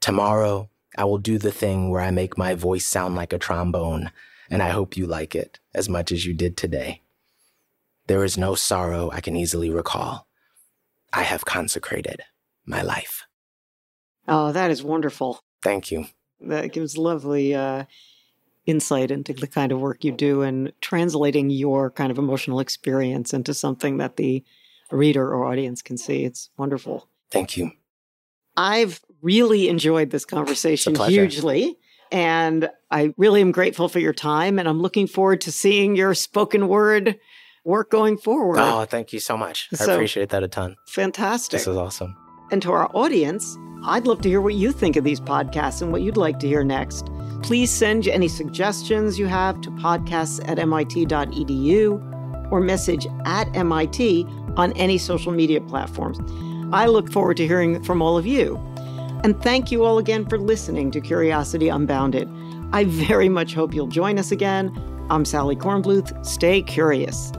Tomorrow, 0.00 0.70
I 0.96 1.04
will 1.04 1.18
do 1.18 1.36
the 1.36 1.52
thing 1.52 1.90
where 1.90 2.00
I 2.00 2.10
make 2.10 2.38
my 2.38 2.54
voice 2.54 2.86
sound 2.86 3.14
like 3.14 3.34
a 3.34 3.38
trombone, 3.38 4.10
and 4.48 4.62
I 4.62 4.70
hope 4.70 4.96
you 4.96 5.06
like 5.06 5.34
it 5.34 5.58
as 5.74 5.90
much 5.90 6.10
as 6.12 6.24
you 6.24 6.32
did 6.32 6.56
today. 6.56 7.02
There 8.06 8.24
is 8.24 8.38
no 8.38 8.54
sorrow 8.54 9.10
I 9.12 9.20
can 9.20 9.36
easily 9.36 9.68
recall. 9.68 10.26
I 11.12 11.24
have 11.24 11.44
consecrated 11.44 12.22
my 12.64 12.80
life. 12.80 13.26
Oh, 14.26 14.50
that 14.50 14.70
is 14.70 14.82
wonderful. 14.82 15.40
Thank 15.62 15.90
you. 15.90 16.06
That 16.40 16.72
gives 16.72 16.96
lovely 16.96 17.54
uh, 17.54 17.84
insight 18.66 19.10
into 19.10 19.32
the 19.32 19.46
kind 19.46 19.72
of 19.72 19.80
work 19.80 20.04
you 20.04 20.12
do 20.12 20.42
and 20.42 20.72
translating 20.80 21.50
your 21.50 21.90
kind 21.90 22.10
of 22.10 22.18
emotional 22.18 22.60
experience 22.60 23.32
into 23.32 23.54
something 23.54 23.96
that 23.98 24.16
the 24.16 24.44
reader 24.90 25.32
or 25.32 25.46
audience 25.46 25.82
can 25.82 25.96
see. 25.96 26.24
It's 26.24 26.50
wonderful. 26.58 27.08
Thank 27.30 27.56
you. 27.56 27.72
I've 28.56 29.00
really 29.22 29.68
enjoyed 29.68 30.10
this 30.10 30.24
conversation 30.24 30.94
hugely. 30.94 31.76
And 32.12 32.70
I 32.90 33.12
really 33.16 33.40
am 33.40 33.50
grateful 33.50 33.88
for 33.88 33.98
your 33.98 34.12
time. 34.12 34.60
And 34.60 34.68
I'm 34.68 34.80
looking 34.80 35.08
forward 35.08 35.40
to 35.42 35.52
seeing 35.52 35.96
your 35.96 36.14
spoken 36.14 36.68
word 36.68 37.18
work 37.64 37.90
going 37.90 38.16
forward. 38.16 38.58
Oh, 38.60 38.84
thank 38.84 39.12
you 39.12 39.18
so 39.18 39.36
much. 39.36 39.68
I 39.80 39.84
appreciate 39.84 40.28
that 40.28 40.44
a 40.44 40.48
ton. 40.48 40.76
Fantastic. 40.86 41.58
This 41.58 41.66
is 41.66 41.76
awesome. 41.76 42.16
And 42.52 42.62
to 42.62 42.70
our 42.70 42.88
audience, 42.94 43.58
I'd 43.84 44.06
love 44.06 44.22
to 44.22 44.28
hear 44.28 44.40
what 44.40 44.54
you 44.54 44.70
think 44.70 44.94
of 44.94 45.02
these 45.02 45.20
podcasts 45.20 45.82
and 45.82 45.90
what 45.90 46.02
you'd 46.02 46.16
like 46.16 46.38
to 46.38 46.46
hear 46.46 46.62
next. 46.62 47.08
Please 47.42 47.70
send 47.70 48.08
any 48.08 48.28
suggestions 48.28 49.18
you 49.18 49.26
have 49.26 49.60
to 49.62 49.70
podcasts 49.72 50.40
at 50.48 50.58
mit.edu 50.58 52.50
or 52.50 52.60
message 52.60 53.06
at 53.24 53.54
MIT 53.56 54.26
on 54.56 54.72
any 54.72 54.98
social 54.98 55.32
media 55.32 55.60
platforms. 55.60 56.18
I 56.72 56.86
look 56.86 57.10
forward 57.12 57.36
to 57.38 57.46
hearing 57.46 57.82
from 57.82 58.02
all 58.02 58.18
of 58.18 58.26
you. 58.26 58.56
And 59.24 59.40
thank 59.42 59.72
you 59.72 59.84
all 59.84 59.98
again 59.98 60.26
for 60.26 60.38
listening 60.38 60.90
to 60.92 61.00
Curiosity 61.00 61.68
Unbounded. 61.68 62.28
I 62.72 62.84
very 62.84 63.28
much 63.28 63.54
hope 63.54 63.74
you'll 63.74 63.86
join 63.86 64.18
us 64.18 64.32
again. 64.32 64.72
I'm 65.10 65.24
Sally 65.24 65.56
Kornbluth. 65.56 66.24
Stay 66.26 66.62
curious. 66.62 67.32